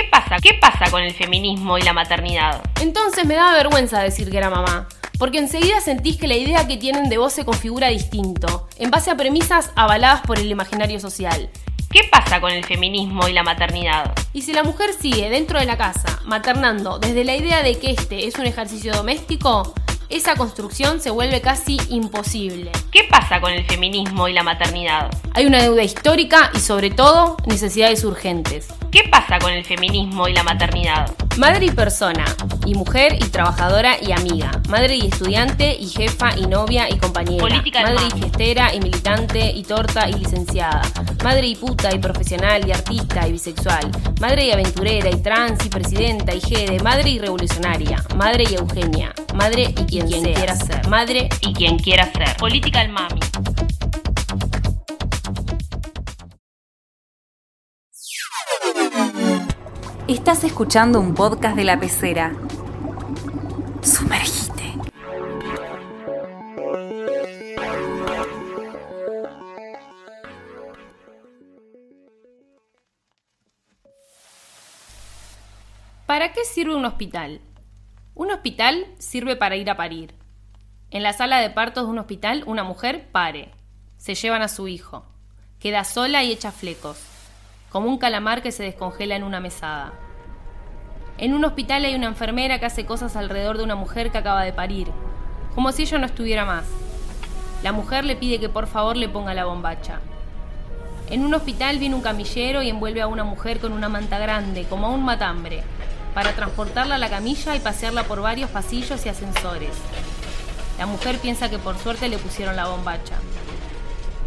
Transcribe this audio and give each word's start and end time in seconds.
¿Qué 0.00 0.08
pasa? 0.08 0.36
¿Qué 0.42 0.54
pasa 0.54 0.90
con 0.90 1.02
el 1.02 1.12
feminismo 1.12 1.76
y 1.76 1.82
la 1.82 1.92
maternidad? 1.92 2.62
Entonces 2.80 3.26
me 3.26 3.34
daba 3.34 3.52
vergüenza 3.52 4.00
decir 4.00 4.30
que 4.30 4.38
era 4.38 4.48
mamá. 4.48 4.88
Porque 5.18 5.36
enseguida 5.36 5.78
sentís 5.82 6.16
que 6.16 6.26
la 6.26 6.38
idea 6.38 6.66
que 6.66 6.78
tienen 6.78 7.10
de 7.10 7.18
vos 7.18 7.34
se 7.34 7.44
configura 7.44 7.88
distinto, 7.88 8.66
en 8.78 8.90
base 8.90 9.10
a 9.10 9.16
premisas 9.18 9.72
avaladas 9.76 10.22
por 10.22 10.38
el 10.38 10.50
imaginario 10.50 11.00
social. 11.00 11.50
¿Qué 11.90 12.08
pasa 12.10 12.40
con 12.40 12.50
el 12.50 12.64
feminismo 12.64 13.28
y 13.28 13.34
la 13.34 13.42
maternidad? 13.42 14.14
Y 14.32 14.40
si 14.40 14.54
la 14.54 14.62
mujer 14.62 14.94
sigue 14.94 15.28
dentro 15.28 15.58
de 15.58 15.66
la 15.66 15.76
casa, 15.76 16.20
maternando 16.24 16.98
desde 16.98 17.24
la 17.24 17.36
idea 17.36 17.62
de 17.62 17.78
que 17.78 17.90
este 17.90 18.26
es 18.26 18.36
un 18.36 18.46
ejercicio 18.46 18.94
doméstico, 18.94 19.74
esa 20.10 20.34
construcción 20.34 21.00
se 21.00 21.10
vuelve 21.10 21.40
casi 21.40 21.78
imposible. 21.88 22.72
¿Qué 22.90 23.04
pasa 23.08 23.40
con 23.40 23.52
el 23.52 23.64
feminismo 23.64 24.26
y 24.26 24.32
la 24.32 24.42
maternidad? 24.42 25.08
Hay 25.34 25.46
una 25.46 25.62
deuda 25.62 25.84
histórica 25.84 26.50
y 26.52 26.58
sobre 26.58 26.90
todo 26.90 27.36
necesidades 27.46 28.04
urgentes. 28.04 28.68
¿Qué 28.90 29.04
pasa 29.08 29.38
con 29.38 29.52
el 29.52 29.64
feminismo 29.64 30.26
y 30.26 30.32
la 30.32 30.42
maternidad? 30.42 31.14
Madre 31.38 31.66
y 31.66 31.70
persona, 31.70 32.24
y 32.66 32.74
mujer 32.74 33.14
y 33.14 33.28
trabajadora 33.28 33.96
y 34.02 34.10
amiga, 34.10 34.50
madre 34.68 34.96
y 34.96 35.06
estudiante 35.06 35.76
y 35.78 35.86
jefa 35.86 36.36
y 36.36 36.46
novia 36.46 36.90
y 36.90 36.98
compañera, 36.98 37.40
Política 37.40 37.82
madre 37.82 38.08
y 38.08 38.18
fiestera 38.18 38.74
y 38.74 38.80
militante 38.80 39.52
y 39.52 39.62
torta 39.62 40.08
y 40.08 40.14
licenciada, 40.14 40.82
madre 41.22 41.46
y 41.46 41.54
puta 41.54 41.94
y 41.94 42.00
profesional 42.00 42.66
y 42.66 42.72
artista 42.72 43.28
y 43.28 43.32
bisexual, 43.32 43.90
madre 44.20 44.46
y 44.46 44.50
aventurera 44.50 45.08
y 45.08 45.22
trans 45.22 45.64
y 45.64 45.68
presidenta 45.68 46.34
y 46.34 46.40
jede, 46.40 46.80
madre 46.82 47.10
y 47.10 47.18
revolucionaria, 47.20 48.04
madre 48.16 48.44
y 48.50 48.54
Eugenia, 48.54 49.14
madre 49.34 49.74
y 49.76 49.84
quien, 49.84 50.08
quiera 50.08 50.56
ser. 50.56 50.88
madre 50.88 51.28
Y 51.40 51.52
quien 51.52 51.78
quiera 51.78 52.10
ser. 52.12 52.36
Política 52.36 52.80
al 52.80 52.90
mami. 52.90 53.20
Estás 60.08 60.44
escuchando 60.44 61.00
un 61.00 61.14
podcast 61.14 61.56
de 61.56 61.64
la 61.64 61.78
pecera. 61.78 62.32
Sumergite. 63.82 64.74
¿Para 76.06 76.32
qué 76.32 76.44
sirve 76.44 76.74
un 76.74 76.84
hospital? 76.84 77.40
Un 78.20 78.30
hospital 78.30 78.84
sirve 78.98 79.34
para 79.34 79.56
ir 79.56 79.70
a 79.70 79.78
parir. 79.78 80.14
En 80.90 81.02
la 81.02 81.14
sala 81.14 81.38
de 81.38 81.48
partos 81.48 81.84
de 81.84 81.90
un 81.90 81.98
hospital, 81.98 82.44
una 82.44 82.64
mujer 82.64 83.08
pare. 83.10 83.50
Se 83.96 84.14
llevan 84.14 84.42
a 84.42 84.48
su 84.48 84.68
hijo. 84.68 85.06
Queda 85.58 85.84
sola 85.84 86.22
y 86.22 86.30
echa 86.30 86.52
flecos, 86.52 87.00
como 87.70 87.88
un 87.88 87.96
calamar 87.96 88.42
que 88.42 88.52
se 88.52 88.62
descongela 88.62 89.16
en 89.16 89.22
una 89.22 89.40
mesada. 89.40 89.94
En 91.16 91.32
un 91.32 91.46
hospital 91.46 91.86
hay 91.86 91.94
una 91.94 92.08
enfermera 92.08 92.58
que 92.58 92.66
hace 92.66 92.84
cosas 92.84 93.16
alrededor 93.16 93.56
de 93.56 93.64
una 93.64 93.74
mujer 93.74 94.10
que 94.10 94.18
acaba 94.18 94.44
de 94.44 94.52
parir, 94.52 94.88
como 95.54 95.72
si 95.72 95.84
ella 95.84 95.96
no 95.96 96.04
estuviera 96.04 96.44
más. 96.44 96.66
La 97.62 97.72
mujer 97.72 98.04
le 98.04 98.16
pide 98.16 98.38
que 98.38 98.50
por 98.50 98.66
favor 98.66 98.98
le 98.98 99.08
ponga 99.08 99.32
la 99.32 99.46
bombacha. 99.46 99.98
En 101.08 101.24
un 101.24 101.32
hospital 101.32 101.78
viene 101.78 101.94
un 101.94 102.02
camillero 102.02 102.60
y 102.60 102.68
envuelve 102.68 103.00
a 103.00 103.06
una 103.06 103.24
mujer 103.24 103.60
con 103.60 103.72
una 103.72 103.88
manta 103.88 104.18
grande, 104.18 104.66
como 104.68 104.88
a 104.88 104.90
un 104.90 105.06
matambre, 105.06 105.62
para 106.14 106.32
transportarla 106.32 106.96
a 106.96 106.98
la 106.98 107.08
camilla 107.08 107.56
y 107.56 107.60
pasearla 107.60 108.04
por 108.04 108.20
varios 108.20 108.50
pasillos 108.50 109.04
y 109.06 109.08
ascensores. 109.08 109.72
La 110.78 110.86
mujer 110.86 111.18
piensa 111.18 111.50
que 111.50 111.58
por 111.58 111.76
suerte 111.76 112.08
le 112.08 112.18
pusieron 112.18 112.56
la 112.56 112.68
bombacha. 112.68 113.16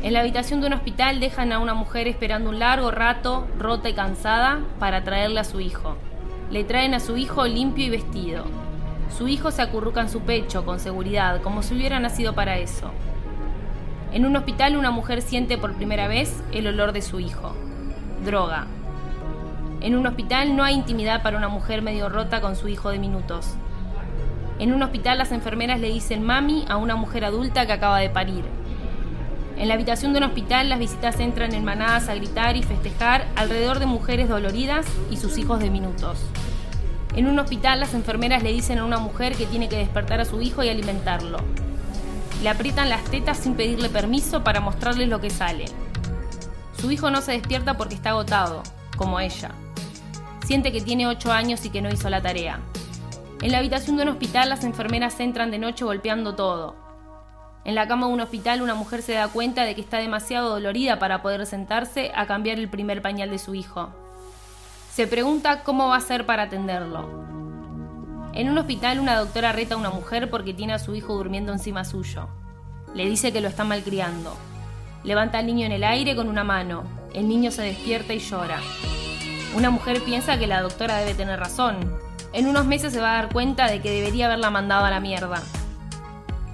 En 0.04 0.14
la 0.14 0.20
habitación 0.20 0.60
de 0.60 0.68
un 0.68 0.74
hospital 0.74 1.20
dejan 1.20 1.52
a 1.54 1.60
una 1.60 1.74
mujer 1.74 2.08
esperando 2.08 2.50
un 2.50 2.60
largo 2.60 2.92
rato, 2.92 3.48
rota 3.58 3.88
y 3.90 3.94
cansada, 3.94 4.60
para 4.78 5.04
traerle 5.04 5.40
a 5.40 5.46
su 5.46 5.62
hijo. 5.62 5.96
Le 6.52 6.64
traen 6.64 6.94
a 6.94 7.00
su 7.00 7.16
hijo 7.18 7.48
limpio 7.48 7.86
y 7.86 7.90
vestido. 7.90 8.46
Su 9.18 9.28
hijo 9.28 9.50
se 9.52 9.62
acurruca 9.62 10.02
en 10.02 10.10
su 10.10 10.20
pecho 10.22 10.66
con 10.66 10.80
seguridad, 10.80 11.42
como 11.42 11.64
si 11.64 11.74
hubiera 11.74 12.00
nacido 12.00 12.34
para 12.34 12.58
eso. 12.58 12.92
En 14.12 14.26
un 14.26 14.36
hospital 14.36 14.76
una 14.76 14.92
mujer 14.92 15.22
siente 15.22 15.58
por 15.58 15.74
primera 15.74 16.08
vez 16.08 16.44
el 16.52 16.68
olor 16.68 16.92
de 16.92 17.02
su 17.02 17.20
hijo. 17.20 17.56
Droga. 18.26 18.68
En 19.84 19.96
un 19.98 20.08
hospital 20.08 20.56
no 20.56 20.64
hay 20.64 20.76
intimidad 20.76 21.22
para 21.22 21.38
una 21.38 21.50
mujer 21.50 21.82
medio 21.82 22.08
rota 22.08 22.40
con 22.40 22.56
su 22.56 22.70
hijo 22.70 22.90
de 22.90 23.00
minutos. 23.00 23.56
En 24.58 24.72
un 24.72 24.82
hospital 24.82 25.18
las 25.18 25.34
enfermeras 25.34 25.78
le 25.82 25.90
dicen 25.90 26.24
mami 26.24 26.64
a 26.70 26.78
una 26.78 26.96
mujer 26.96 27.26
adulta 27.26 27.66
que 27.66 27.74
acaba 27.74 28.00
de 28.00 28.10
parir. 28.10 28.46
En 29.58 29.68
la 29.68 29.74
habitación 29.74 30.14
de 30.14 30.20
un 30.20 30.24
hospital 30.24 30.70
las 30.70 30.80
visitas 30.80 31.20
entran 31.20 31.54
en 31.54 31.66
manadas 31.66 32.08
a 32.08 32.16
gritar 32.16 32.56
y 32.56 32.64
festejar 32.64 33.28
alrededor 33.36 33.80
de 33.80 33.86
mujeres 33.86 34.30
doloridas 34.30 34.86
y 35.12 35.18
sus 35.18 35.38
hijos 35.38 35.60
de 35.60 35.70
minutos. 35.70 36.18
En 37.18 37.28
un 37.28 37.38
hospital 37.38 37.82
las 37.82 37.94
enfermeras 37.94 38.42
le 38.42 38.54
dicen 38.54 38.80
a 38.80 38.86
una 38.86 39.00
mujer 39.00 39.36
que 39.36 39.48
tiene 39.48 39.68
que 39.68 39.78
despertar 39.78 40.22
a 40.22 40.26
su 40.26 40.42
hijo 40.42 40.64
y 40.64 40.70
alimentarlo. 40.70 41.40
Le 42.42 42.48
aprietan 42.48 42.88
las 42.88 43.04
tetas 43.04 43.38
sin 43.38 43.56
pedirle 43.56 43.90
permiso 43.90 44.46
para 44.46 44.62
mostrarles 44.62 45.10
lo 45.10 45.20
que 45.20 45.30
sale. 45.30 45.66
Su 46.80 46.90
hijo 46.90 47.12
no 47.12 47.22
se 47.22 47.34
despierta 47.34 47.76
porque 47.76 47.96
está 47.96 48.12
agotado, 48.12 48.64
como 48.96 49.20
ella. 49.20 49.52
Siente 50.46 50.72
que 50.72 50.82
tiene 50.82 51.08
8 51.08 51.32
años 51.32 51.64
y 51.66 51.70
que 51.70 51.82
no 51.82 51.90
hizo 51.90 52.10
la 52.10 52.22
tarea. 52.22 52.60
En 53.42 53.52
la 53.52 53.60
habitación 53.60 53.98
de 53.98 54.04
un 54.04 54.10
hospital 54.10 54.50
las 54.50 54.64
enfermeras 54.64 55.20
entran 55.20 55.52
de 55.52 55.58
noche 55.58 55.86
golpeando 55.86 56.36
todo. 56.36 56.76
En 57.66 57.76
la 57.76 57.88
cama 57.88 58.08
de 58.08 58.14
un 58.14 58.22
hospital 58.22 58.62
una 58.62 58.76
mujer 58.76 59.02
se 59.02 59.14
da 59.14 59.30
cuenta 59.30 59.64
de 59.64 59.74
que 59.74 59.82
está 59.82 59.98
demasiado 59.98 60.50
dolorida 60.50 61.00
para 61.00 61.22
poder 61.22 61.46
sentarse 61.46 62.12
a 62.14 62.26
cambiar 62.26 62.60
el 62.60 62.70
primer 62.70 63.02
pañal 63.02 63.30
de 63.30 63.40
su 63.40 63.56
hijo. 63.56 63.90
Se 64.94 65.08
pregunta 65.08 65.64
cómo 65.64 65.88
va 65.88 65.96
a 65.96 66.00
hacer 66.00 66.26
para 66.26 66.44
atenderlo. 66.44 67.10
En 68.34 68.50
un 68.50 68.58
hospital 68.58 69.00
una 69.00 69.18
doctora 69.18 69.54
reta 69.54 69.76
a 69.76 69.78
una 69.78 69.92
mujer 69.92 70.30
porque 70.30 70.54
tiene 70.54 70.74
a 70.74 70.80
su 70.80 70.94
hijo 70.94 71.14
durmiendo 71.16 71.54
encima 71.54 71.86
suyo. 71.86 72.28
Le 72.94 73.08
dice 73.08 73.32
que 73.32 73.42
lo 73.42 73.48
está 73.48 73.64
malcriando. 73.64 74.36
Levanta 75.04 75.40
al 75.40 75.46
niño 75.46 75.66
en 75.66 75.72
el 75.72 75.84
aire 75.84 76.16
con 76.16 76.28
una 76.28 76.44
mano. 76.44 76.84
El 77.14 77.28
niño 77.28 77.52
se 77.52 77.62
despierta 77.62 78.14
y 78.14 78.20
llora. 78.20 78.60
Una 79.56 79.70
mujer 79.70 80.02
piensa 80.02 80.40
que 80.40 80.48
la 80.48 80.62
doctora 80.62 80.98
debe 80.98 81.14
tener 81.14 81.40
razón. 81.40 81.78
En 82.34 82.48
unos 82.48 82.66
meses 82.66 82.92
se 82.92 83.00
va 83.00 83.12
a 83.12 83.22
dar 83.22 83.32
cuenta 83.32 83.68
de 83.68 83.82
que 83.82 83.92
debería 83.92 84.26
haberla 84.26 84.50
mandado 84.50 84.86
a 84.86 84.90
la 84.90 85.00
mierda. 85.00 85.44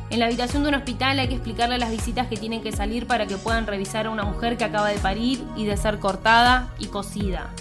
En 0.10 0.20
la 0.20 0.26
habitación 0.26 0.64
de 0.64 0.70
un 0.70 0.76
hospital 0.76 1.18
hay 1.20 1.30
que 1.30 1.36
explicarle 1.36 1.78
las 1.78 1.92
visitas 1.92 2.28
que 2.28 2.36
tienen 2.36 2.62
que 2.62 2.74
salir 2.74 3.08
para 3.08 3.26
que 3.26 3.38
puedan 3.38 3.68
revisar 3.68 4.08
a 4.08 4.10
una 4.10 4.24
mujer 4.24 4.58
que 4.58 4.66
acaba 4.66 4.90
de 4.90 4.98
parir 4.98 5.42
y 5.56 5.66
de 5.66 5.78
ser 5.78 6.00
cortada 6.00 6.74
y 6.78 6.88
cosida. 6.88 7.52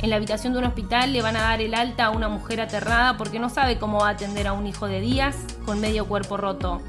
En 0.00 0.10
la 0.10 0.16
habitación 0.16 0.52
de 0.52 0.60
un 0.60 0.66
hospital 0.66 1.12
le 1.12 1.22
van 1.22 1.36
a 1.36 1.42
dar 1.42 1.60
el 1.60 1.74
alta 1.74 2.04
a 2.04 2.10
una 2.10 2.28
mujer 2.28 2.60
aterrada 2.60 3.16
porque 3.16 3.40
no 3.40 3.48
sabe 3.48 3.78
cómo 3.78 4.00
va 4.00 4.08
a 4.08 4.12
atender 4.12 4.46
a 4.46 4.52
un 4.52 4.66
hijo 4.66 4.86
de 4.86 5.00
días 5.00 5.34
con 5.64 5.80
medio 5.80 6.06
cuerpo 6.06 6.36
roto. 6.36 6.82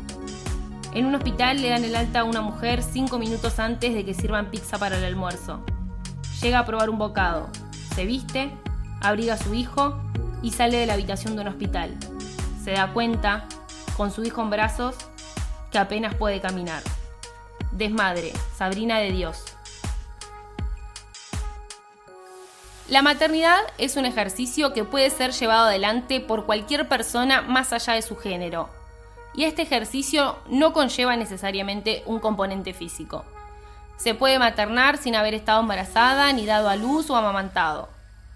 En 0.93 1.05
un 1.05 1.15
hospital 1.15 1.61
le 1.61 1.69
dan 1.69 1.83
el 1.83 1.95
alta 1.95 2.19
a 2.19 2.23
una 2.23 2.41
mujer 2.41 2.83
cinco 2.83 3.17
minutos 3.17 3.57
antes 3.57 3.95
de 3.95 4.05
que 4.05 4.13
sirvan 4.13 4.51
pizza 4.51 4.77
para 4.77 4.97
el 4.97 5.05
almuerzo. 5.05 5.61
Llega 6.41 6.59
a 6.59 6.65
probar 6.65 6.89
un 6.89 6.97
bocado, 6.97 7.49
se 7.95 8.05
viste, 8.05 8.51
abriga 9.01 9.35
a 9.35 9.37
su 9.37 9.53
hijo 9.53 9.97
y 10.41 10.51
sale 10.51 10.77
de 10.77 10.85
la 10.85 10.93
habitación 10.93 11.35
de 11.35 11.43
un 11.43 11.47
hospital. 11.47 11.95
Se 12.61 12.71
da 12.71 12.91
cuenta, 12.91 13.47
con 13.95 14.11
su 14.11 14.23
hijo 14.23 14.41
en 14.41 14.49
brazos, 14.49 14.95
que 15.71 15.77
apenas 15.77 16.13
puede 16.15 16.41
caminar. 16.41 16.83
Desmadre, 17.71 18.33
Sabrina 18.57 18.99
de 18.99 19.11
Dios. 19.11 19.45
La 22.89 23.01
maternidad 23.01 23.59
es 23.77 23.95
un 23.95 24.05
ejercicio 24.05 24.73
que 24.73 24.83
puede 24.83 25.09
ser 25.09 25.31
llevado 25.31 25.67
adelante 25.67 26.19
por 26.19 26.45
cualquier 26.45 26.89
persona 26.89 27.41
más 27.41 27.71
allá 27.71 27.93
de 27.93 28.01
su 28.01 28.17
género. 28.17 28.69
Y 29.33 29.45
este 29.45 29.61
ejercicio 29.61 30.37
no 30.49 30.73
conlleva 30.73 31.15
necesariamente 31.15 32.03
un 32.05 32.19
componente 32.19 32.73
físico. 32.73 33.25
Se 33.97 34.13
puede 34.13 34.39
maternar 34.39 34.97
sin 34.97 35.15
haber 35.15 35.33
estado 35.33 35.61
embarazada, 35.61 36.31
ni 36.33 36.45
dado 36.45 36.69
a 36.69 36.75
luz 36.75 37.09
o 37.09 37.15
amamantado. 37.15 37.89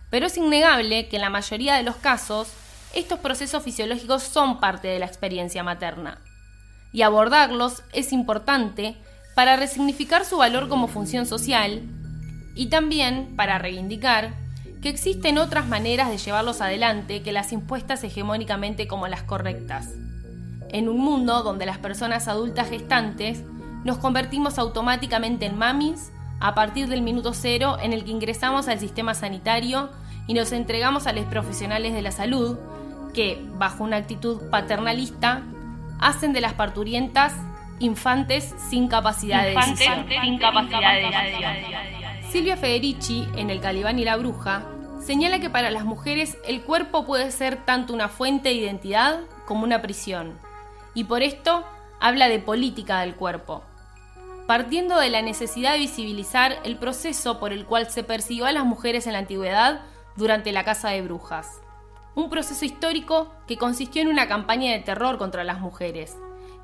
Pero 0.09 0.27
es 0.27 0.37
innegable 0.37 1.07
que 1.07 1.17
en 1.17 1.21
la 1.21 1.29
mayoría 1.29 1.75
de 1.75 1.83
los 1.83 1.97
casos, 1.97 2.51
estos 2.93 3.19
procesos 3.19 3.63
fisiológicos 3.63 4.23
son 4.23 4.59
parte 4.59 4.87
de 4.87 4.99
la 4.99 5.05
experiencia 5.05 5.63
materna. 5.63 6.19
Y 6.91 7.03
abordarlos 7.03 7.83
es 7.93 8.11
importante 8.11 8.97
para 9.35 9.55
resignificar 9.55 10.25
su 10.25 10.37
valor 10.37 10.69
como 10.69 10.87
función 10.87 11.25
social 11.25 11.83
y 12.55 12.67
también 12.67 13.35
para 13.35 13.59
reivindicar 13.59 14.33
que 14.81 14.89
existen 14.89 15.37
otras 15.37 15.67
maneras 15.67 16.09
de 16.09 16.17
llevarlos 16.17 16.61
adelante 16.61 17.21
que 17.21 17.31
las 17.31 17.51
impuestas 17.51 18.03
hegemónicamente 18.03 18.87
como 18.87 19.07
las 19.07 19.23
correctas. 19.23 19.89
En 20.69 20.89
un 20.89 20.99
mundo 20.99 21.43
donde 21.43 21.65
las 21.65 21.77
personas 21.77 22.27
adultas 22.27 22.69
gestantes 22.69 23.43
nos 23.83 23.97
convertimos 23.97 24.59
automáticamente 24.59 25.45
en 25.45 25.57
mamis 25.57 26.11
a 26.39 26.55
partir 26.55 26.87
del 26.87 27.01
minuto 27.01 27.33
cero 27.33 27.77
en 27.81 27.93
el 27.93 28.03
que 28.03 28.11
ingresamos 28.11 28.67
al 28.67 28.79
sistema 28.79 29.13
sanitario 29.13 29.89
y 30.27 30.33
nos 30.33 30.51
entregamos 30.51 31.07
a 31.07 31.13
los 31.13 31.25
profesionales 31.25 31.93
de 31.93 32.01
la 32.01 32.11
salud 32.11 32.57
que, 33.13 33.43
bajo 33.57 33.83
una 33.83 33.97
actitud 33.97 34.49
paternalista, 34.49 35.41
hacen 35.99 36.33
de 36.33 36.41
las 36.41 36.53
parturientas 36.53 37.33
infantes 37.79 38.53
sin 38.69 38.87
capacidad 38.87 39.43
de 39.43 39.55
decisión. 39.55 40.05
sin 40.21 40.37
capacidad 40.37 40.93
de 40.93 41.01
decisión. 41.01 41.53
Silvia 42.29 42.57
Federici, 42.57 43.27
en 43.35 43.49
El 43.49 43.59
Calibán 43.59 43.97
y 43.97 44.05
la 44.05 44.17
Bruja, 44.17 44.63
señala 45.01 45.39
que 45.39 45.49
para 45.49 45.71
las 45.71 45.85
mujeres 45.85 46.37
el 46.45 46.61
cuerpo 46.61 47.05
puede 47.05 47.31
ser 47.31 47.65
tanto 47.65 47.93
una 47.93 48.07
fuente 48.07 48.49
de 48.49 48.55
identidad 48.55 49.21
como 49.47 49.63
una 49.63 49.81
prisión, 49.81 50.37
y 50.93 51.05
por 51.05 51.23
esto 51.23 51.65
habla 51.99 52.29
de 52.29 52.39
política 52.39 52.99
del 53.01 53.15
cuerpo, 53.15 53.63
partiendo 54.49 54.97
de 54.97 55.11
la 55.11 55.21
necesidad 55.21 55.73
de 55.73 55.77
visibilizar 55.77 56.57
el 56.63 56.79
proceso 56.79 57.39
por 57.39 57.53
el 57.53 57.67
cual 57.67 57.87
se 57.91 58.03
persiguió 58.03 58.47
a 58.47 58.51
las 58.51 58.65
mujeres 58.65 59.05
en 59.05 59.13
la 59.13 59.19
antigüedad 59.19 59.81
durante 60.15 60.51
la 60.51 60.63
caza 60.63 60.89
de 60.89 61.03
brujas. 61.03 61.61
Un 62.15 62.31
proceso 62.31 62.65
histórico 62.65 63.31
que 63.45 63.57
consistió 63.57 64.01
en 64.01 64.07
una 64.07 64.27
campaña 64.27 64.71
de 64.71 64.79
terror 64.79 65.19
contra 65.19 65.43
las 65.43 65.59
mujeres, 65.59 66.17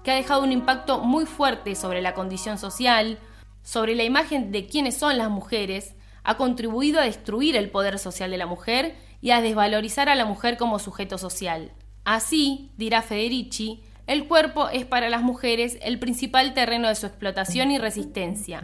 que 0.03 0.09
ha 0.09 0.15
dejado 0.15 0.41
un 0.41 0.51
impacto 0.51 1.01
muy 1.01 1.27
fuerte 1.27 1.75
sobre 1.75 2.01
la 2.01 2.15
condición 2.15 2.57
social, 2.57 3.19
sobre 3.61 3.93
la 3.93 4.03
imagen 4.03 4.51
de 4.51 4.65
quiénes 4.65 4.97
son 4.97 5.19
las 5.19 5.29
mujeres, 5.29 5.93
ha 6.23 6.37
contribuido 6.37 6.99
a 6.99 7.05
destruir 7.05 7.55
el 7.55 7.69
poder 7.69 7.99
social 7.99 8.31
de 8.31 8.37
la 8.37 8.47
mujer 8.47 8.95
y 9.21 9.29
a 9.29 9.41
desvalorizar 9.41 10.09
a 10.09 10.15
la 10.15 10.25
mujer 10.25 10.57
como 10.57 10.79
sujeto 10.79 11.19
social. 11.19 11.71
Así, 12.03 12.71
dirá 12.77 13.03
Federici, 13.03 13.83
el 14.07 14.27
cuerpo 14.27 14.69
es 14.69 14.85
para 14.85 15.09
las 15.09 15.23
mujeres 15.23 15.79
el 15.81 15.97
principal 15.97 16.53
terreno 16.53 16.87
de 16.87 16.95
su 16.95 17.07
explotación 17.07 17.71
y 17.71 17.79
resistencia. 17.79 18.63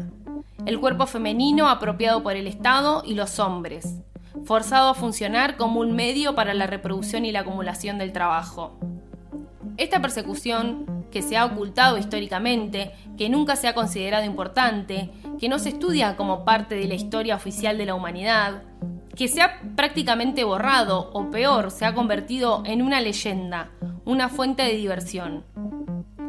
El 0.67 0.79
cuerpo 0.79 1.07
femenino 1.07 1.67
apropiado 1.67 2.21
por 2.21 2.35
el 2.35 2.45
Estado 2.45 3.01
y 3.03 3.15
los 3.15 3.39
hombres, 3.39 3.95
forzado 4.45 4.89
a 4.91 4.93
funcionar 4.93 5.57
como 5.57 5.79
un 5.79 5.93
medio 5.93 6.35
para 6.35 6.53
la 6.53 6.67
reproducción 6.67 7.25
y 7.25 7.31
la 7.31 7.39
acumulación 7.39 7.97
del 7.97 8.13
trabajo. 8.13 8.77
Esta 9.77 9.99
persecución, 9.99 11.00
que 11.11 11.21
se 11.21 11.37
ha 11.37 11.45
ocultado 11.45 11.97
históricamente, 11.97 12.91
que 13.17 13.29
nunca 13.29 13.55
se 13.55 13.67
ha 13.67 13.75
considerado 13.75 14.25
importante, 14.25 15.11
que 15.39 15.49
no 15.49 15.59
se 15.59 15.69
estudia 15.69 16.15
como 16.15 16.45
parte 16.45 16.75
de 16.75 16.87
la 16.87 16.95
historia 16.95 17.35
oficial 17.35 17.77
de 17.77 17.85
la 17.85 17.95
humanidad, 17.95 18.63
que 19.15 19.27
se 19.27 19.41
ha 19.41 19.61
prácticamente 19.75 20.43
borrado 20.43 21.11
o 21.13 21.29
peor, 21.29 21.69
se 21.71 21.85
ha 21.85 21.93
convertido 21.93 22.63
en 22.65 22.81
una 22.81 23.01
leyenda, 23.01 23.71
una 24.05 24.29
fuente 24.29 24.63
de 24.63 24.75
diversión. 24.75 25.43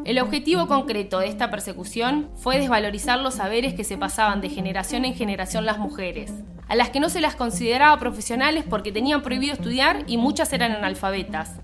El 0.04 0.18
objetivo 0.18 0.66
concreto 0.66 1.20
de 1.20 1.28
esta 1.28 1.48
persecución 1.48 2.28
fue 2.34 2.58
desvalorizar 2.58 3.20
los 3.20 3.34
saberes 3.34 3.74
que 3.74 3.84
se 3.84 3.96
pasaban 3.96 4.40
de 4.40 4.48
generación 4.48 5.04
en 5.04 5.14
generación 5.14 5.64
las 5.64 5.78
mujeres, 5.78 6.32
a 6.68 6.74
las 6.74 6.90
que 6.90 6.98
no 6.98 7.08
se 7.08 7.20
las 7.20 7.36
consideraba 7.36 7.96
profesionales 8.00 8.64
porque 8.68 8.90
tenían 8.90 9.22
prohibido 9.22 9.52
estudiar 9.52 10.02
y 10.08 10.16
muchas 10.16 10.52
eran 10.52 10.72
analfabetas, 10.72 11.60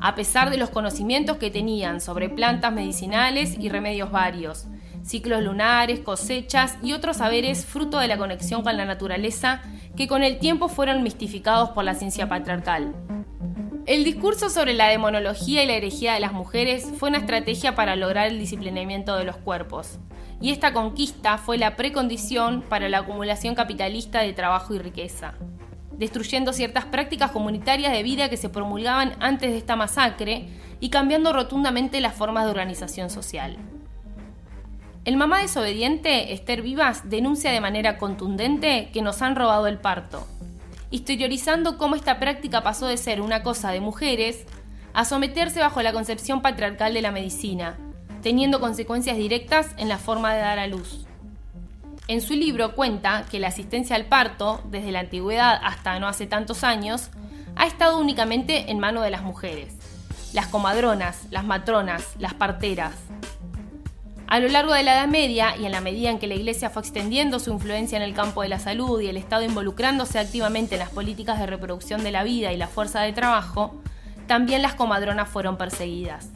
a 0.00 0.14
pesar 0.14 0.50
de 0.50 0.56
los 0.56 0.70
conocimientos 0.70 1.36
que 1.36 1.50
tenían 1.50 2.00
sobre 2.00 2.28
plantas 2.28 2.72
medicinales 2.72 3.56
y 3.58 3.68
remedios 3.68 4.10
varios, 4.10 4.66
ciclos 5.02 5.42
lunares, 5.42 6.00
cosechas 6.00 6.76
y 6.82 6.92
otros 6.92 7.18
saberes 7.18 7.66
fruto 7.66 7.98
de 7.98 8.08
la 8.08 8.16
conexión 8.16 8.62
con 8.62 8.76
la 8.76 8.84
naturaleza 8.84 9.62
que 9.96 10.08
con 10.08 10.22
el 10.22 10.38
tiempo 10.38 10.68
fueron 10.68 11.02
mistificados 11.02 11.70
por 11.70 11.84
la 11.84 11.94
ciencia 11.94 12.28
patriarcal. 12.28 12.94
El 13.86 14.04
discurso 14.04 14.50
sobre 14.50 14.74
la 14.74 14.88
demonología 14.88 15.64
y 15.64 15.66
la 15.66 15.74
herejía 15.74 16.14
de 16.14 16.20
las 16.20 16.32
mujeres 16.32 16.86
fue 16.98 17.08
una 17.08 17.18
estrategia 17.18 17.74
para 17.74 17.96
lograr 17.96 18.28
el 18.28 18.38
disciplinamiento 18.38 19.16
de 19.16 19.24
los 19.24 19.36
cuerpos, 19.36 19.98
y 20.40 20.52
esta 20.52 20.72
conquista 20.72 21.38
fue 21.38 21.58
la 21.58 21.76
precondición 21.76 22.62
para 22.62 22.88
la 22.88 22.98
acumulación 22.98 23.54
capitalista 23.54 24.20
de 24.20 24.32
trabajo 24.32 24.74
y 24.74 24.78
riqueza 24.78 25.34
destruyendo 26.00 26.54
ciertas 26.54 26.86
prácticas 26.86 27.30
comunitarias 27.30 27.92
de 27.92 28.02
vida 28.02 28.30
que 28.30 28.38
se 28.38 28.48
promulgaban 28.48 29.12
antes 29.20 29.50
de 29.50 29.58
esta 29.58 29.76
masacre 29.76 30.48
y 30.80 30.88
cambiando 30.88 31.30
rotundamente 31.34 32.00
las 32.00 32.14
formas 32.14 32.44
de 32.44 32.50
organización 32.50 33.10
social. 33.10 33.58
El 35.04 35.18
mamá 35.18 35.40
desobediente, 35.42 36.32
Esther 36.32 36.62
Vivas, 36.62 37.10
denuncia 37.10 37.52
de 37.52 37.60
manera 37.60 37.98
contundente 37.98 38.88
que 38.94 39.02
nos 39.02 39.20
han 39.20 39.36
robado 39.36 39.66
el 39.66 39.78
parto, 39.78 40.26
historizando 40.90 41.76
cómo 41.76 41.96
esta 41.96 42.18
práctica 42.18 42.62
pasó 42.62 42.86
de 42.86 42.96
ser 42.96 43.20
una 43.20 43.42
cosa 43.42 43.70
de 43.70 43.80
mujeres 43.80 44.46
a 44.94 45.04
someterse 45.04 45.60
bajo 45.60 45.82
la 45.82 45.92
concepción 45.92 46.40
patriarcal 46.40 46.94
de 46.94 47.02
la 47.02 47.12
medicina, 47.12 47.76
teniendo 48.22 48.58
consecuencias 48.58 49.18
directas 49.18 49.74
en 49.76 49.90
la 49.90 49.98
forma 49.98 50.32
de 50.32 50.40
dar 50.40 50.58
a 50.58 50.66
luz. 50.66 51.06
En 52.10 52.20
su 52.20 52.34
libro 52.34 52.74
cuenta 52.74 53.24
que 53.30 53.38
la 53.38 53.46
asistencia 53.46 53.94
al 53.94 54.06
parto, 54.06 54.60
desde 54.64 54.90
la 54.90 54.98
antigüedad 54.98 55.60
hasta 55.62 55.96
no 56.00 56.08
hace 56.08 56.26
tantos 56.26 56.64
años, 56.64 57.08
ha 57.54 57.68
estado 57.68 58.00
únicamente 58.00 58.72
en 58.72 58.80
manos 58.80 59.04
de 59.04 59.10
las 59.10 59.22
mujeres, 59.22 59.74
las 60.32 60.48
comadronas, 60.48 61.26
las 61.30 61.44
matronas, 61.44 62.08
las 62.18 62.34
parteras. 62.34 62.94
A 64.26 64.40
lo 64.40 64.48
largo 64.48 64.74
de 64.74 64.82
la 64.82 64.94
Edad 64.94 65.06
Media 65.06 65.56
y 65.56 65.66
en 65.66 65.70
la 65.70 65.80
medida 65.80 66.10
en 66.10 66.18
que 66.18 66.26
la 66.26 66.34
Iglesia 66.34 66.68
fue 66.68 66.82
extendiendo 66.82 67.38
su 67.38 67.52
influencia 67.52 67.94
en 67.94 68.02
el 68.02 68.12
campo 68.12 68.42
de 68.42 68.48
la 68.48 68.58
salud 68.58 69.00
y 69.00 69.06
el 69.06 69.16
Estado 69.16 69.44
involucrándose 69.44 70.18
activamente 70.18 70.74
en 70.74 70.80
las 70.80 70.90
políticas 70.90 71.38
de 71.38 71.46
reproducción 71.46 72.02
de 72.02 72.10
la 72.10 72.24
vida 72.24 72.52
y 72.52 72.56
la 72.56 72.66
fuerza 72.66 73.02
de 73.02 73.12
trabajo, 73.12 73.80
también 74.26 74.62
las 74.62 74.74
comadronas 74.74 75.28
fueron 75.28 75.56
perseguidas. 75.56 76.30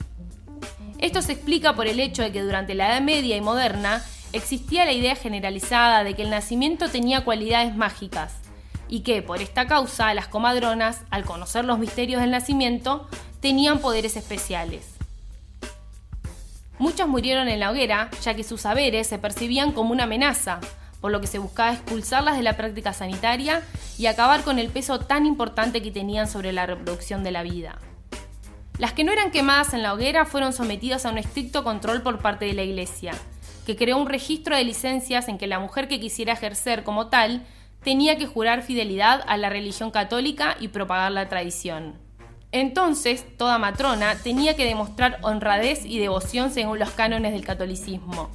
Esto 0.99 1.21
se 1.21 1.33
explica 1.33 1.75
por 1.75 1.89
el 1.89 1.99
hecho 1.99 2.23
de 2.23 2.31
que 2.31 2.43
durante 2.43 2.77
la 2.77 2.91
Edad 2.91 3.01
Media 3.01 3.37
y 3.37 3.41
moderna 3.41 4.05
existía 4.35 4.85
la 4.85 4.93
idea 4.93 5.15
generalizada 5.15 6.05
de 6.05 6.15
que 6.15 6.23
el 6.23 6.31
nacimiento 6.31 6.91
tenía 6.91 7.25
cualidades 7.25 7.75
mágicas 7.77 8.35
y 8.89 9.01
que, 9.01 9.23
por 9.23 9.41
esta 9.41 9.67
causa, 9.67 10.13
las 10.13 10.29
comadronas, 10.29 11.03
al 11.11 11.25
conocer 11.25 11.65
los 11.65 11.79
misterios 11.79 12.21
del 12.21 12.33
nacimiento, 12.33 13.09
tenían 13.41 13.79
poderes 13.79 14.17
especiales. 14.17 14.95
Muchas 16.79 17.07
murieron 17.07 17.49
en 17.49 17.61
la 17.61 17.71
hoguera, 17.71 18.11
ya 18.23 18.35
que 18.35 18.43
sus 18.43 18.63
saberes 18.63 19.07
se 19.07 19.19
percibían 19.19 19.73
como 19.73 19.93
una 19.93 20.05
amenaza, 20.05 20.61
por 21.01 21.13
lo 21.13 21.21
que 21.21 21.27
se 21.29 21.39
buscaba 21.39 21.73
expulsarlas 21.73 22.37
de 22.37 22.43
la 22.43 22.57
práctica 22.57 22.93
sanitaria 22.93 23.63
y 23.99 24.07
acabar 24.07 24.43
con 24.43 24.59
el 24.59 24.71
peso 24.71 24.99
tan 24.99 25.27
importante 25.27 25.83
que 25.83 25.93
tenían 25.93 26.27
sobre 26.27 26.53
la 26.53 26.67
reproducción 26.67 27.23
de 27.23 27.31
la 27.31 27.43
vida. 27.43 27.79
Las 28.79 28.93
que 28.93 29.05
no 29.05 29.13
eran 29.13 29.31
quemadas 29.31 29.73
en 29.73 29.83
la 29.83 29.95
hoguera 29.95 30.25
fueron 30.25 30.53
sometidas 30.53 31.07
a 31.07 31.11
un 31.11 31.19
estricto 31.19 31.63
control 31.63 32.03
por 32.03 32.19
parte 32.19 32.47
de 32.47 32.55
la 32.55 32.63
Iglesia, 32.63 33.13
que 33.65 33.77
creó 33.77 33.99
un 33.99 34.09
registro 34.09 34.57
de 34.57 34.65
licencias 34.65 35.29
en 35.29 35.39
que 35.39 35.47
la 35.47 35.59
mujer 35.59 35.89
que 35.89 36.01
quisiera 36.01 36.33
ejercer 36.33 36.85
como 36.85 37.09
tal 37.09 37.43
tenía 37.83 38.17
que 38.17 38.27
jurar 38.27 38.63
fidelidad 38.63 39.23
a 39.27 39.37
la 39.37 39.51
religión 39.51 39.91
católica 39.91 40.57
y 40.61 40.69
propagar 40.69 41.13
la 41.13 41.29
tradición. 41.29 41.95
Entonces, 42.51 43.25
toda 43.37 43.59
matrona 43.59 44.15
tenía 44.17 44.55
que 44.55 44.65
demostrar 44.65 45.19
honradez 45.23 45.85
y 45.85 45.99
devoción 45.99 46.51
según 46.51 46.79
los 46.79 46.91
cánones 46.91 47.33
del 47.33 47.45
catolicismo. 47.45 48.31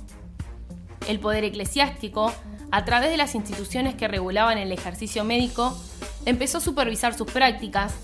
El 1.07 1.19
poder 1.19 1.45
eclesiástico, 1.45 2.33
a 2.69 2.85
través 2.85 3.09
de 3.09 3.17
las 3.17 3.33
instituciones 3.33 3.95
que 3.95 4.07
regulaban 4.07 4.57
el 4.57 4.71
ejercicio 4.71 5.23
médico, 5.23 5.75
empezó 6.25 6.57
a 6.57 6.61
supervisar 6.61 7.13
sus 7.13 7.31
prácticas, 7.31 7.95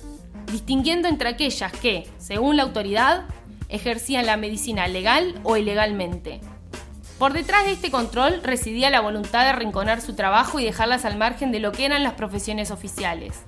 distinguiendo 0.51 1.07
entre 1.07 1.29
aquellas 1.29 1.71
que, 1.73 2.07
según 2.17 2.55
la 2.57 2.63
autoridad, 2.63 3.25
ejercían 3.67 4.25
la 4.25 4.37
medicina 4.37 4.87
legal 4.87 5.35
o 5.43 5.57
ilegalmente. 5.57 6.39
Por 7.17 7.31
detrás 7.31 7.63
de 7.63 7.71
este 7.71 7.91
control 7.91 8.41
residía 8.43 8.89
la 8.89 8.99
voluntad 8.99 9.43
de 9.43 9.49
arrinconar 9.49 10.01
su 10.01 10.15
trabajo 10.15 10.59
y 10.59 10.65
dejarlas 10.65 11.05
al 11.05 11.17
margen 11.17 11.53
de 11.53 11.61
lo 11.61 11.71
que 11.71 11.85
eran 11.85 12.03
las 12.03 12.15
profesiones 12.15 12.71
oficiales. 12.71 13.43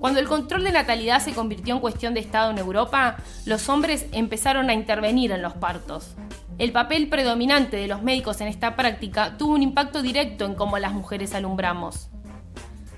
Cuando 0.00 0.18
el 0.18 0.26
control 0.26 0.64
de 0.64 0.72
natalidad 0.72 1.20
se 1.20 1.32
convirtió 1.32 1.74
en 1.74 1.80
cuestión 1.80 2.12
de 2.12 2.20
Estado 2.20 2.50
en 2.50 2.58
Europa, 2.58 3.16
los 3.46 3.68
hombres 3.68 4.06
empezaron 4.10 4.68
a 4.68 4.74
intervenir 4.74 5.30
en 5.30 5.42
los 5.42 5.54
partos. 5.54 6.16
El 6.58 6.72
papel 6.72 7.08
predominante 7.08 7.76
de 7.76 7.86
los 7.86 8.02
médicos 8.02 8.40
en 8.40 8.48
esta 8.48 8.74
práctica 8.74 9.36
tuvo 9.38 9.54
un 9.54 9.62
impacto 9.62 10.02
directo 10.02 10.44
en 10.44 10.56
cómo 10.56 10.76
las 10.78 10.92
mujeres 10.92 11.34
alumbramos. 11.34 12.08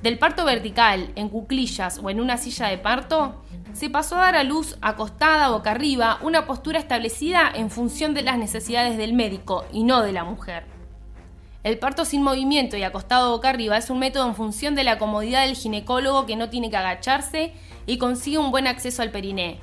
Del 0.02 0.19
parto 0.19 0.47
vertical, 0.47 1.11
en 1.14 1.28
cuclillas 1.28 2.00
o 2.02 2.09
en 2.09 2.21
una 2.21 2.38
silla 2.38 2.69
de 2.69 2.78
parto, 2.78 3.42
se 3.73 3.91
pasó 3.91 4.17
a 4.17 4.21
dar 4.21 4.37
a 4.37 4.45
luz 4.45 4.77
acostada 4.81 5.50
boca 5.50 5.71
arriba, 5.71 6.19
una 6.23 6.47
postura 6.47 6.79
establecida 6.79 7.50
en 7.55 7.71
función 7.71 8.15
de 8.15 8.23
las 8.23 8.39
necesidades 8.39 8.97
del 8.97 9.12
médico 9.12 9.65
y 9.73 9.85
no 9.85 10.03
de 10.03 10.12
la 10.12 10.25
mujer. 10.25 10.65
El 11.62 11.79
parto 11.79 12.05
sin 12.05 12.23
movimiento 12.23 12.77
y 12.77 12.83
acostado 12.83 13.33
boca 13.33 13.50
arriba 13.50 13.77
es 13.77 13.91
un 13.91 13.99
método 13.99 14.27
en 14.27 14.35
función 14.35 14.75
de 14.75 14.85
la 14.85 14.99
comodidad 14.99 15.45
del 15.45 15.57
ginecólogo 15.57 16.27
que 16.27 16.37
no 16.37 16.49
tiene 16.49 16.71
que 16.71 16.77
agacharse 16.77 17.53
y 17.87 17.99
consigue 17.99 18.39
un 18.39 18.50
buen 18.50 18.67
acceso 18.67 19.03
al 19.03 19.11
periné. 19.11 19.61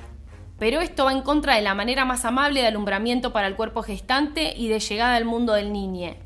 Pero 0.58 0.80
esto 0.80 1.04
va 1.04 1.12
en 1.12 1.22
contra 1.22 1.56
de 1.56 1.62
la 1.62 1.74
manera 1.74 2.04
más 2.04 2.24
amable 2.24 2.60
de 2.60 2.68
alumbramiento 2.68 3.32
para 3.32 3.46
el 3.46 3.56
cuerpo 3.56 3.82
gestante 3.82 4.54
y 4.56 4.68
de 4.68 4.80
llegada 4.80 5.16
al 5.16 5.24
mundo 5.24 5.52
del 5.54 5.72
niñe. 5.72 6.18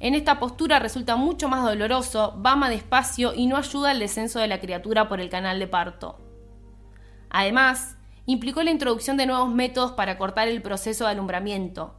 En 0.00 0.14
esta 0.14 0.38
postura 0.38 0.78
resulta 0.78 1.16
mucho 1.16 1.48
más 1.48 1.64
doloroso, 1.64 2.40
va 2.44 2.54
más 2.54 2.70
despacio 2.70 3.34
y 3.34 3.46
no 3.46 3.56
ayuda 3.56 3.90
al 3.90 3.98
descenso 3.98 4.38
de 4.38 4.46
la 4.46 4.60
criatura 4.60 5.08
por 5.08 5.20
el 5.20 5.28
canal 5.28 5.58
de 5.58 5.66
parto. 5.66 6.27
Además, 7.30 7.96
implicó 8.26 8.62
la 8.62 8.70
introducción 8.70 9.16
de 9.16 9.26
nuevos 9.26 9.52
métodos 9.52 9.92
para 9.92 10.18
cortar 10.18 10.48
el 10.48 10.62
proceso 10.62 11.04
de 11.04 11.12
alumbramiento, 11.12 11.94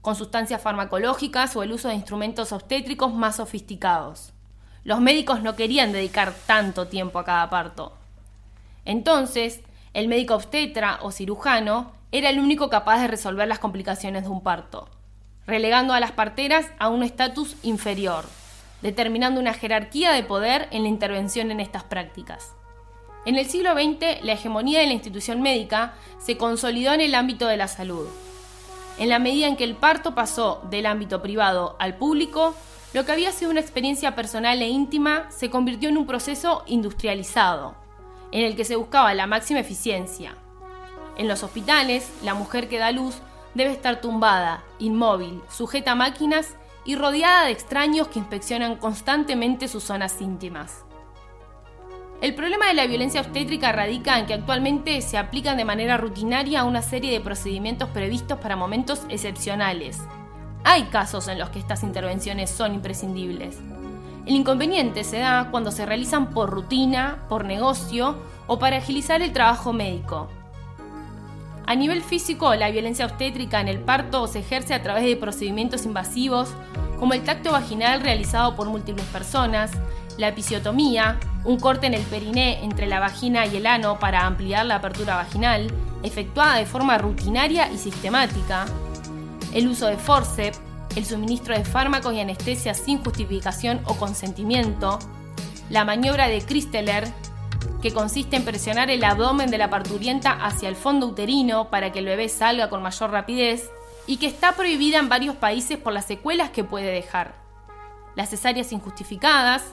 con 0.00 0.16
sustancias 0.16 0.62
farmacológicas 0.62 1.56
o 1.56 1.62
el 1.62 1.72
uso 1.72 1.88
de 1.88 1.94
instrumentos 1.94 2.52
obstétricos 2.52 3.12
más 3.12 3.36
sofisticados. 3.36 4.32
Los 4.82 5.00
médicos 5.00 5.42
no 5.42 5.56
querían 5.56 5.92
dedicar 5.92 6.34
tanto 6.46 6.88
tiempo 6.88 7.18
a 7.18 7.24
cada 7.24 7.48
parto. 7.48 7.94
Entonces, 8.84 9.60
el 9.94 10.08
médico 10.08 10.34
obstetra 10.34 10.98
o 11.02 11.10
cirujano 11.10 11.92
era 12.12 12.30
el 12.30 12.38
único 12.38 12.68
capaz 12.70 13.00
de 13.00 13.08
resolver 13.08 13.48
las 13.48 13.58
complicaciones 13.58 14.24
de 14.24 14.28
un 14.28 14.42
parto, 14.42 14.88
relegando 15.46 15.94
a 15.94 16.00
las 16.00 16.12
parteras 16.12 16.66
a 16.78 16.88
un 16.88 17.02
estatus 17.02 17.56
inferior, 17.62 18.24
determinando 18.82 19.40
una 19.40 19.54
jerarquía 19.54 20.12
de 20.12 20.22
poder 20.22 20.68
en 20.70 20.82
la 20.82 20.88
intervención 20.88 21.50
en 21.50 21.60
estas 21.60 21.84
prácticas. 21.84 22.54
En 23.26 23.36
el 23.36 23.46
siglo 23.46 23.72
XX, 23.72 24.22
la 24.22 24.32
hegemonía 24.32 24.80
de 24.80 24.86
la 24.86 24.92
institución 24.92 25.40
médica 25.40 25.94
se 26.18 26.36
consolidó 26.36 26.92
en 26.92 27.00
el 27.00 27.14
ámbito 27.14 27.46
de 27.46 27.56
la 27.56 27.68
salud. 27.68 28.06
En 28.98 29.08
la 29.08 29.18
medida 29.18 29.48
en 29.48 29.56
que 29.56 29.64
el 29.64 29.76
parto 29.76 30.14
pasó 30.14 30.60
del 30.70 30.84
ámbito 30.84 31.22
privado 31.22 31.74
al 31.78 31.96
público, 31.96 32.54
lo 32.92 33.04
que 33.04 33.12
había 33.12 33.32
sido 33.32 33.50
una 33.50 33.60
experiencia 33.60 34.14
personal 34.14 34.60
e 34.60 34.68
íntima 34.68 35.30
se 35.30 35.48
convirtió 35.48 35.88
en 35.88 35.96
un 35.96 36.06
proceso 36.06 36.64
industrializado, 36.66 37.74
en 38.30 38.44
el 38.44 38.56
que 38.56 38.64
se 38.64 38.76
buscaba 38.76 39.14
la 39.14 39.26
máxima 39.26 39.60
eficiencia. 39.60 40.36
En 41.16 41.26
los 41.26 41.42
hospitales, 41.42 42.08
la 42.22 42.34
mujer 42.34 42.68
que 42.68 42.78
da 42.78 42.92
luz 42.92 43.16
debe 43.54 43.72
estar 43.72 44.00
tumbada, 44.00 44.62
inmóvil, 44.78 45.40
sujeta 45.48 45.92
a 45.92 45.96
máquinas 45.96 46.56
y 46.84 46.96
rodeada 46.96 47.46
de 47.46 47.52
extraños 47.52 48.08
que 48.08 48.18
inspeccionan 48.18 48.76
constantemente 48.76 49.66
sus 49.66 49.82
zonas 49.82 50.20
íntimas. 50.20 50.84
El 52.20 52.34
problema 52.34 52.68
de 52.68 52.74
la 52.74 52.86
violencia 52.86 53.20
obstétrica 53.20 53.72
radica 53.72 54.18
en 54.18 54.26
que 54.26 54.34
actualmente 54.34 55.00
se 55.02 55.18
aplican 55.18 55.56
de 55.56 55.64
manera 55.64 55.96
rutinaria 55.96 56.64
una 56.64 56.80
serie 56.80 57.12
de 57.12 57.20
procedimientos 57.20 57.90
previstos 57.90 58.38
para 58.38 58.56
momentos 58.56 59.02
excepcionales. 59.08 60.00
Hay 60.64 60.84
casos 60.84 61.28
en 61.28 61.38
los 61.38 61.50
que 61.50 61.58
estas 61.58 61.82
intervenciones 61.82 62.48
son 62.48 62.74
imprescindibles. 62.74 63.58
El 64.24 64.36
inconveniente 64.36 65.04
se 65.04 65.18
da 65.18 65.48
cuando 65.50 65.70
se 65.70 65.84
realizan 65.84 66.30
por 66.30 66.48
rutina, 66.48 67.26
por 67.28 67.44
negocio 67.44 68.16
o 68.46 68.58
para 68.58 68.78
agilizar 68.78 69.20
el 69.20 69.34
trabajo 69.34 69.74
médico. 69.74 70.28
A 71.66 71.74
nivel 71.74 72.02
físico, 72.02 72.54
la 72.54 72.70
violencia 72.70 73.04
obstétrica 73.06 73.60
en 73.60 73.68
el 73.68 73.80
parto 73.80 74.26
se 74.26 74.38
ejerce 74.38 74.72
a 74.72 74.82
través 74.82 75.04
de 75.04 75.16
procedimientos 75.16 75.84
invasivos 75.84 76.54
como 76.98 77.12
el 77.12 77.22
tacto 77.22 77.52
vaginal 77.52 78.00
realizado 78.00 78.56
por 78.56 78.68
múltiples 78.68 79.06
personas, 79.06 79.72
la 80.18 80.28
episiotomía, 80.28 81.18
un 81.44 81.58
corte 81.58 81.86
en 81.86 81.94
el 81.94 82.02
periné 82.02 82.62
entre 82.64 82.86
la 82.86 83.00
vagina 83.00 83.46
y 83.46 83.56
el 83.56 83.66
ano 83.66 83.98
para 83.98 84.26
ampliar 84.26 84.66
la 84.66 84.76
apertura 84.76 85.16
vaginal, 85.16 85.72
efectuada 86.02 86.56
de 86.56 86.66
forma 86.66 86.98
rutinaria 86.98 87.70
y 87.70 87.78
sistemática, 87.78 88.66
el 89.52 89.68
uso 89.68 89.86
de 89.86 89.96
forceps, 89.96 90.60
el 90.96 91.04
suministro 91.04 91.56
de 91.56 91.64
fármacos 91.64 92.14
y 92.14 92.20
anestesia 92.20 92.74
sin 92.74 93.02
justificación 93.02 93.80
o 93.84 93.96
consentimiento, 93.96 94.98
la 95.70 95.84
maniobra 95.84 96.28
de 96.28 96.42
Christeler, 96.42 97.12
que 97.82 97.92
consiste 97.92 98.36
en 98.36 98.44
presionar 98.44 98.90
el 98.90 99.04
abdomen 99.04 99.50
de 99.50 99.58
la 99.58 99.70
parturienta 99.70 100.32
hacia 100.32 100.68
el 100.68 100.76
fondo 100.76 101.06
uterino 101.06 101.68
para 101.68 101.92
que 101.92 101.98
el 101.98 102.06
bebé 102.06 102.28
salga 102.28 102.70
con 102.70 102.82
mayor 102.82 103.10
rapidez, 103.10 103.70
y 104.06 104.18
que 104.18 104.26
está 104.26 104.52
prohibida 104.52 104.98
en 104.98 105.08
varios 105.08 105.36
países 105.36 105.78
por 105.78 105.92
las 105.92 106.04
secuelas 106.04 106.50
que 106.50 106.64
puede 106.64 106.90
dejar. 106.90 107.34
Las 108.16 108.30
cesáreas 108.30 108.72
injustificadas, 108.72 109.64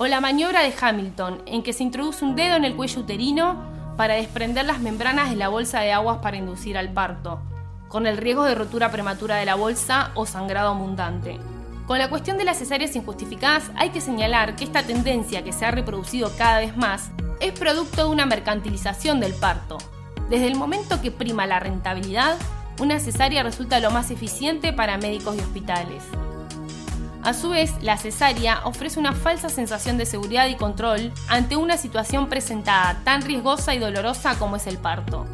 o 0.00 0.06
la 0.06 0.22
maniobra 0.22 0.62
de 0.62 0.72
Hamilton, 0.80 1.42
en 1.44 1.62
que 1.62 1.74
se 1.74 1.82
introduce 1.82 2.24
un 2.24 2.34
dedo 2.34 2.56
en 2.56 2.64
el 2.64 2.74
cuello 2.74 3.02
uterino 3.02 3.62
para 3.98 4.14
desprender 4.14 4.64
las 4.64 4.80
membranas 4.80 5.28
de 5.28 5.36
la 5.36 5.48
bolsa 5.48 5.80
de 5.80 5.92
aguas 5.92 6.20
para 6.22 6.38
inducir 6.38 6.78
al 6.78 6.90
parto, 6.90 7.42
con 7.88 8.06
el 8.06 8.16
riesgo 8.16 8.44
de 8.44 8.54
rotura 8.54 8.90
prematura 8.90 9.36
de 9.36 9.44
la 9.44 9.56
bolsa 9.56 10.12
o 10.14 10.24
sangrado 10.24 10.70
abundante. 10.70 11.38
Con 11.86 11.98
la 11.98 12.08
cuestión 12.08 12.38
de 12.38 12.44
las 12.44 12.56
cesáreas 12.56 12.96
injustificadas 12.96 13.70
hay 13.76 13.90
que 13.90 14.00
señalar 14.00 14.56
que 14.56 14.64
esta 14.64 14.84
tendencia 14.84 15.44
que 15.44 15.52
se 15.52 15.66
ha 15.66 15.70
reproducido 15.70 16.32
cada 16.38 16.60
vez 16.60 16.74
más 16.78 17.10
es 17.38 17.52
producto 17.52 18.04
de 18.04 18.10
una 18.10 18.24
mercantilización 18.24 19.20
del 19.20 19.34
parto. 19.34 19.76
Desde 20.30 20.46
el 20.46 20.56
momento 20.56 21.02
que 21.02 21.10
prima 21.10 21.46
la 21.46 21.60
rentabilidad, 21.60 22.38
una 22.80 23.00
cesárea 23.00 23.42
resulta 23.42 23.80
lo 23.80 23.90
más 23.90 24.10
eficiente 24.10 24.72
para 24.72 24.96
médicos 24.96 25.36
y 25.36 25.40
hospitales. 25.40 26.02
A 27.30 27.32
su 27.32 27.50
vez, 27.50 27.80
la 27.80 27.96
cesárea 27.96 28.62
ofrece 28.64 28.98
una 28.98 29.12
falsa 29.12 29.48
sensación 29.48 29.96
de 29.96 30.04
seguridad 30.04 30.48
y 30.48 30.56
control 30.56 31.12
ante 31.28 31.54
una 31.54 31.76
situación 31.76 32.28
presentada 32.28 33.02
tan 33.04 33.22
riesgosa 33.22 33.72
y 33.72 33.78
dolorosa 33.78 34.36
como 34.36 34.56
es 34.56 34.66
el 34.66 34.78
parto. 34.78 35.26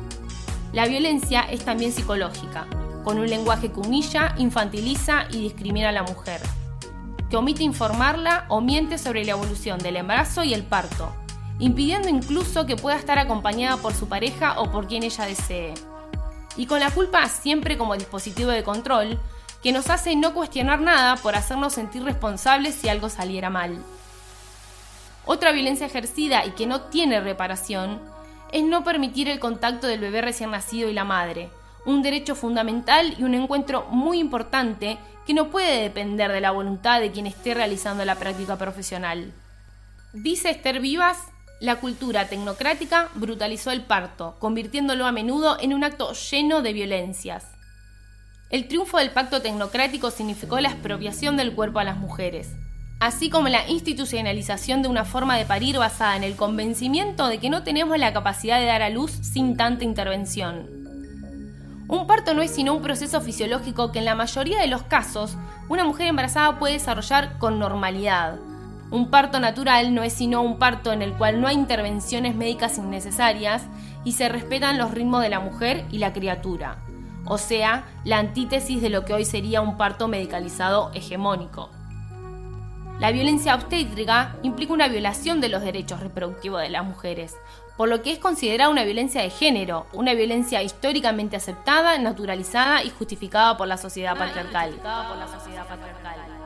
La 0.74 0.86
violencia 0.86 1.40
es 1.50 1.64
también 1.64 1.92
psicológica, 1.92 2.66
con 3.02 3.18
un 3.18 3.26
lenguaje 3.30 3.72
que 3.72 3.80
humilla, 3.80 4.34
infantiliza 4.36 5.24
y 5.30 5.40
discrimina 5.40 5.88
a 5.88 5.92
la 5.92 6.02
mujer, 6.02 6.42
que 7.30 7.38
omite 7.38 7.62
informarla 7.62 8.44
o 8.50 8.60
miente 8.60 8.98
sobre 8.98 9.24
la 9.24 9.30
evolución 9.30 9.78
del 9.78 9.96
embarazo 9.96 10.44
y 10.44 10.52
el 10.52 10.64
parto, 10.64 11.16
impidiendo 11.58 12.10
incluso 12.10 12.66
que 12.66 12.76
pueda 12.76 12.98
estar 12.98 13.18
acompañada 13.18 13.78
por 13.78 13.94
su 13.94 14.06
pareja 14.06 14.60
o 14.60 14.70
por 14.70 14.86
quien 14.86 15.02
ella 15.02 15.24
desee. 15.24 15.72
Y 16.58 16.66
con 16.66 16.78
la 16.78 16.90
culpa 16.90 17.26
siempre 17.30 17.78
como 17.78 17.96
dispositivo 17.96 18.50
de 18.50 18.64
control, 18.64 19.18
que 19.66 19.72
nos 19.72 19.90
hace 19.90 20.14
no 20.14 20.32
cuestionar 20.32 20.80
nada 20.80 21.16
por 21.16 21.34
hacernos 21.34 21.72
sentir 21.72 22.04
responsables 22.04 22.72
si 22.72 22.88
algo 22.88 23.08
saliera 23.08 23.50
mal. 23.50 23.82
Otra 25.24 25.50
violencia 25.50 25.86
ejercida 25.86 26.46
y 26.46 26.52
que 26.52 26.66
no 26.66 26.82
tiene 26.82 27.20
reparación 27.20 28.00
es 28.52 28.62
no 28.62 28.84
permitir 28.84 29.28
el 29.28 29.40
contacto 29.40 29.88
del 29.88 29.98
bebé 29.98 30.20
recién 30.20 30.52
nacido 30.52 30.88
y 30.88 30.92
la 30.92 31.02
madre, 31.02 31.50
un 31.84 32.00
derecho 32.00 32.36
fundamental 32.36 33.16
y 33.18 33.24
un 33.24 33.34
encuentro 33.34 33.88
muy 33.90 34.20
importante 34.20 34.98
que 35.26 35.34
no 35.34 35.48
puede 35.48 35.82
depender 35.82 36.30
de 36.30 36.40
la 36.40 36.52
voluntad 36.52 37.00
de 37.00 37.10
quien 37.10 37.26
esté 37.26 37.52
realizando 37.52 38.04
la 38.04 38.14
práctica 38.14 38.56
profesional. 38.56 39.32
Dice 40.12 40.50
Esther 40.50 40.78
Vivas, 40.78 41.18
la 41.58 41.80
cultura 41.80 42.28
tecnocrática 42.28 43.08
brutalizó 43.16 43.72
el 43.72 43.82
parto, 43.82 44.36
convirtiéndolo 44.38 45.06
a 45.06 45.10
menudo 45.10 45.58
en 45.60 45.74
un 45.74 45.82
acto 45.82 46.12
lleno 46.12 46.62
de 46.62 46.72
violencias. 46.72 47.55
El 48.48 48.68
triunfo 48.68 48.98
del 48.98 49.10
pacto 49.10 49.42
tecnocrático 49.42 50.12
significó 50.12 50.60
la 50.60 50.68
expropiación 50.68 51.36
del 51.36 51.52
cuerpo 51.52 51.80
a 51.80 51.84
las 51.84 51.96
mujeres, 51.96 52.54
así 53.00 53.28
como 53.28 53.48
la 53.48 53.68
institucionalización 53.68 54.82
de 54.82 54.88
una 54.88 55.04
forma 55.04 55.36
de 55.36 55.44
parir 55.44 55.78
basada 55.78 56.16
en 56.16 56.22
el 56.22 56.36
convencimiento 56.36 57.26
de 57.26 57.38
que 57.38 57.50
no 57.50 57.64
tenemos 57.64 57.98
la 57.98 58.12
capacidad 58.12 58.60
de 58.60 58.66
dar 58.66 58.82
a 58.82 58.90
luz 58.90 59.10
sin 59.10 59.56
tanta 59.56 59.82
intervención. 59.82 60.68
Un 61.88 62.06
parto 62.06 62.34
no 62.34 62.42
es 62.42 62.52
sino 62.52 62.72
un 62.72 62.82
proceso 62.82 63.20
fisiológico 63.20 63.90
que 63.90 63.98
en 63.98 64.04
la 64.04 64.14
mayoría 64.14 64.60
de 64.60 64.68
los 64.68 64.84
casos 64.84 65.36
una 65.68 65.82
mujer 65.82 66.06
embarazada 66.06 66.60
puede 66.60 66.74
desarrollar 66.74 67.38
con 67.38 67.58
normalidad. 67.58 68.38
Un 68.92 69.10
parto 69.10 69.40
natural 69.40 69.92
no 69.92 70.04
es 70.04 70.12
sino 70.12 70.42
un 70.42 70.60
parto 70.60 70.92
en 70.92 71.02
el 71.02 71.14
cual 71.14 71.40
no 71.40 71.48
hay 71.48 71.56
intervenciones 71.56 72.36
médicas 72.36 72.78
innecesarias 72.78 73.64
y 74.04 74.12
se 74.12 74.28
respetan 74.28 74.78
los 74.78 74.92
ritmos 74.92 75.22
de 75.22 75.30
la 75.30 75.40
mujer 75.40 75.84
y 75.90 75.98
la 75.98 76.12
criatura 76.12 76.85
o 77.26 77.38
sea, 77.38 77.84
la 78.04 78.18
antítesis 78.18 78.80
de 78.80 78.90
lo 78.90 79.04
que 79.04 79.14
hoy 79.14 79.24
sería 79.24 79.60
un 79.60 79.76
parto 79.76 80.08
medicalizado 80.08 80.90
hegemónico. 80.94 81.70
La 82.98 83.12
violencia 83.12 83.54
obstétrica 83.54 84.36
implica 84.42 84.72
una 84.72 84.88
violación 84.88 85.40
de 85.40 85.50
los 85.50 85.62
derechos 85.62 86.00
reproductivos 86.00 86.62
de 86.62 86.70
las 86.70 86.84
mujeres, 86.84 87.36
por 87.76 87.90
lo 87.90 88.00
que 88.00 88.10
es 88.10 88.18
considerada 88.18 88.70
una 88.70 88.84
violencia 88.84 89.20
de 89.20 89.28
género, 89.28 89.86
una 89.92 90.14
violencia 90.14 90.62
históricamente 90.62 91.36
aceptada, 91.36 91.98
naturalizada 91.98 92.82
y 92.82 92.90
justificada 92.90 93.58
por 93.58 93.68
la 93.68 93.76
sociedad 93.76 94.16
patriarcal. 94.16 94.80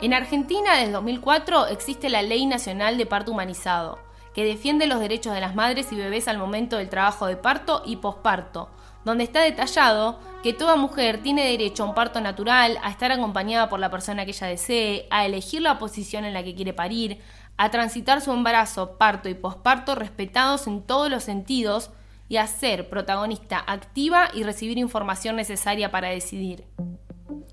En 0.01 0.13
Argentina, 0.13 0.75
desde 0.77 0.93
2004, 0.93 1.69
existe 1.69 2.09
la 2.09 2.23
Ley 2.23 2.47
Nacional 2.47 2.99
de 2.99 3.07
Parto 3.07 3.31
Humanizado, 3.31 3.99
que 4.35 4.45
defiende 4.45 4.89
los 4.89 4.99
derechos 4.99 5.35
de 5.35 5.41
las 5.41 5.55
madres 5.55 5.93
y 5.93 5.97
bebés 5.97 6.27
al 6.27 6.39
momento 6.39 6.79
del 6.79 6.89
trabajo 6.89 7.27
de 7.27 7.37
parto 7.37 7.83
y 7.87 7.97
posparto, 7.97 8.71
donde 9.05 9.25
está 9.25 9.41
detallado 9.41 10.19
que 10.43 10.53
toda 10.55 10.77
mujer 10.77 11.23
tiene 11.23 11.45
derecho 11.45 11.83
a 11.83 11.87
un 11.87 11.95
parto 11.95 12.21
natural, 12.21 12.79
a 12.83 12.91
estar 12.91 13.13
acompañada 13.13 13.69
por 13.69 13.79
la 13.79 13.91
persona 13.91 14.25
que 14.25 14.31
ella 14.31 14.47
desee, 14.47 15.07
a 15.11 15.27
elegir 15.27 15.61
la 15.61 15.79
posición 15.79 16.25
en 16.25 16.33
la 16.33 16.43
que 16.43 16.55
quiere 16.55 16.73
parir, 16.73 17.21
a 17.59 17.71
transitar 17.71 18.23
su 18.23 18.33
embarazo, 18.33 18.97
parto 18.97 19.29
y 19.29 19.35
posparto 19.35 19.95
respetados 19.95 20.67
en 20.67 20.83
todos 20.83 21.11
los 21.11 21.25
sentidos 21.25 21.91
y 22.29 22.39
a 22.39 22.47
ser 22.47 22.89
protagonista 22.89 23.63
activa 23.67 24.31
y 24.33 24.45
recibir 24.45 24.79
información 24.79 25.37
necesaria 25.37 25.91
para 25.91 26.09
decidir. 26.09 26.65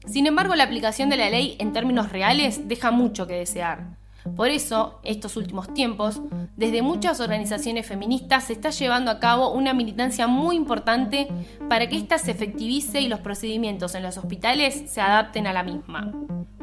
Sin 0.06 0.26
embargo, 0.26 0.56
la 0.56 0.64
aplicación 0.64 1.10
de 1.10 1.18
la 1.18 1.30
ley 1.30 1.58
en 1.60 1.74
términos 1.74 2.12
reales 2.12 2.70
deja 2.70 2.92
mucho 2.92 3.28
que 3.28 3.34
desear. 3.34 3.97
Por 4.36 4.50
eso, 4.50 5.00
estos 5.04 5.36
últimos 5.38 5.74
tiempos, 5.74 6.22
desde 6.56 6.82
muchas 6.82 7.20
organizaciones 7.20 7.86
feministas 7.86 8.46
se 8.46 8.54
está 8.54 8.70
llevando 8.70 9.12
a 9.12 9.20
cabo 9.20 9.52
una 9.52 9.74
militancia 9.74 10.28
muy 10.28 10.56
importante 10.56 11.28
para 11.70 11.88
que 11.88 11.98
ésta 11.98 12.18
se 12.18 12.32
efectivice 12.32 13.02
y 13.02 13.08
los 13.08 13.20
procedimientos 13.20 13.96
en 13.96 14.04
los 14.04 14.18
hospitales 14.18 14.84
se 14.88 15.02
adapten 15.02 15.48
a 15.48 15.54
la 15.54 15.64
misma. 15.64 16.12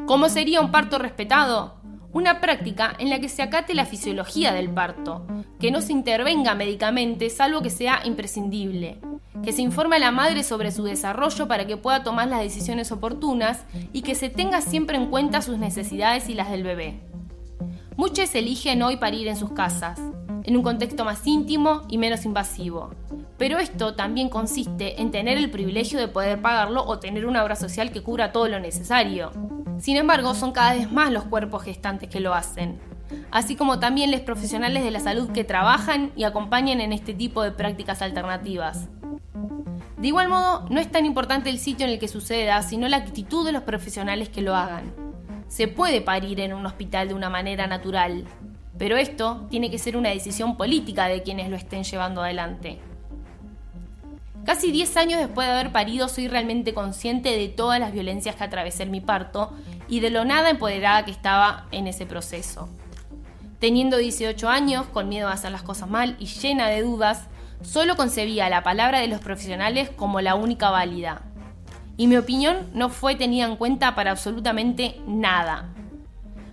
¿Cómo 0.06 0.28
sería 0.28 0.60
un 0.60 0.70
parto 0.70 0.98
respetado? 0.98 1.74
Una 2.12 2.40
práctica 2.40 2.94
en 2.98 3.10
la 3.10 3.18
que 3.18 3.28
se 3.28 3.42
acate 3.42 3.74
la 3.74 3.86
fisiología 3.86 4.52
del 4.52 4.70
parto, 4.70 5.26
que 5.58 5.70
no 5.70 5.80
se 5.80 5.92
intervenga 5.92 6.54
médicamente 6.54 7.28
salvo 7.30 7.62
que 7.62 7.70
sea 7.70 8.02
imprescindible, 8.04 9.00
que 9.42 9.52
se 9.52 9.62
informe 9.62 9.96
a 9.96 10.00
la 10.00 10.10
madre 10.10 10.42
sobre 10.42 10.70
su 10.70 10.84
desarrollo 10.84 11.48
para 11.48 11.66
que 11.66 11.76
pueda 11.76 12.04
tomar 12.04 12.28
las 12.28 12.40
decisiones 12.40 12.92
oportunas 12.92 13.64
y 13.92 14.02
que 14.02 14.14
se 14.14 14.28
tenga 14.28 14.60
siempre 14.60 14.96
en 14.96 15.06
cuenta 15.06 15.42
sus 15.42 15.58
necesidades 15.58 16.28
y 16.28 16.34
las 16.34 16.50
del 16.50 16.62
bebé. 16.62 17.00
Muchos 17.96 18.34
eligen 18.34 18.82
hoy 18.82 18.96
parir 18.96 19.28
en 19.28 19.36
sus 19.36 19.52
casas, 19.52 20.00
en 20.42 20.56
un 20.56 20.64
contexto 20.64 21.04
más 21.04 21.24
íntimo 21.28 21.82
y 21.88 21.96
menos 21.96 22.24
invasivo. 22.24 22.90
Pero 23.38 23.58
esto 23.58 23.94
también 23.94 24.28
consiste 24.28 25.00
en 25.00 25.12
tener 25.12 25.38
el 25.38 25.48
privilegio 25.48 26.00
de 26.00 26.08
poder 26.08 26.42
pagarlo 26.42 26.84
o 26.84 26.98
tener 26.98 27.24
una 27.24 27.44
obra 27.44 27.54
social 27.54 27.92
que 27.92 28.02
cubra 28.02 28.32
todo 28.32 28.48
lo 28.48 28.58
necesario. 28.58 29.30
Sin 29.78 29.96
embargo, 29.96 30.34
son 30.34 30.50
cada 30.50 30.74
vez 30.74 30.90
más 30.90 31.12
los 31.12 31.22
cuerpos 31.22 31.62
gestantes 31.62 32.08
que 32.08 32.18
lo 32.18 32.34
hacen, 32.34 32.80
así 33.30 33.54
como 33.54 33.78
también 33.78 34.10
los 34.10 34.22
profesionales 34.22 34.82
de 34.82 34.90
la 34.90 34.98
salud 34.98 35.30
que 35.30 35.44
trabajan 35.44 36.10
y 36.16 36.24
acompañan 36.24 36.80
en 36.80 36.92
este 36.92 37.14
tipo 37.14 37.44
de 37.44 37.52
prácticas 37.52 38.02
alternativas. 38.02 38.88
De 39.98 40.08
igual 40.08 40.28
modo, 40.28 40.66
no 40.68 40.80
es 40.80 40.90
tan 40.90 41.06
importante 41.06 41.48
el 41.48 41.60
sitio 41.60 41.86
en 41.86 41.92
el 41.92 42.00
que 42.00 42.08
suceda, 42.08 42.60
sino 42.62 42.88
la 42.88 42.96
actitud 42.96 43.46
de 43.46 43.52
los 43.52 43.62
profesionales 43.62 44.28
que 44.30 44.42
lo 44.42 44.56
hagan. 44.56 45.03
Se 45.54 45.68
puede 45.68 46.00
parir 46.00 46.40
en 46.40 46.52
un 46.52 46.66
hospital 46.66 47.06
de 47.06 47.14
una 47.14 47.30
manera 47.30 47.68
natural, 47.68 48.24
pero 48.76 48.96
esto 48.96 49.46
tiene 49.50 49.70
que 49.70 49.78
ser 49.78 49.96
una 49.96 50.08
decisión 50.08 50.56
política 50.56 51.06
de 51.06 51.22
quienes 51.22 51.48
lo 51.48 51.54
estén 51.54 51.84
llevando 51.84 52.24
adelante. 52.24 52.80
Casi 54.44 54.72
10 54.72 54.96
años 54.96 55.20
después 55.20 55.46
de 55.46 55.52
haber 55.52 55.70
parido 55.70 56.08
soy 56.08 56.26
realmente 56.26 56.74
consciente 56.74 57.38
de 57.38 57.46
todas 57.46 57.78
las 57.78 57.92
violencias 57.92 58.34
que 58.34 58.42
atravesé 58.42 58.82
en 58.82 58.90
mi 58.90 59.00
parto 59.00 59.52
y 59.86 60.00
de 60.00 60.10
lo 60.10 60.24
nada 60.24 60.50
empoderada 60.50 61.04
que 61.04 61.12
estaba 61.12 61.68
en 61.70 61.86
ese 61.86 62.04
proceso. 62.04 62.68
Teniendo 63.60 63.96
18 63.96 64.48
años, 64.48 64.86
con 64.86 65.08
miedo 65.08 65.28
a 65.28 65.34
hacer 65.34 65.52
las 65.52 65.62
cosas 65.62 65.88
mal 65.88 66.16
y 66.18 66.26
llena 66.26 66.66
de 66.66 66.82
dudas, 66.82 67.28
solo 67.62 67.94
concebía 67.94 68.48
la 68.48 68.64
palabra 68.64 68.98
de 68.98 69.06
los 69.06 69.20
profesionales 69.20 69.88
como 69.88 70.20
la 70.20 70.34
única 70.34 70.70
válida. 70.70 71.22
Y 71.96 72.06
mi 72.06 72.16
opinión 72.16 72.70
no 72.74 72.88
fue 72.88 73.14
tenida 73.14 73.44
en 73.44 73.56
cuenta 73.56 73.94
para 73.94 74.10
absolutamente 74.10 75.00
nada. 75.06 75.72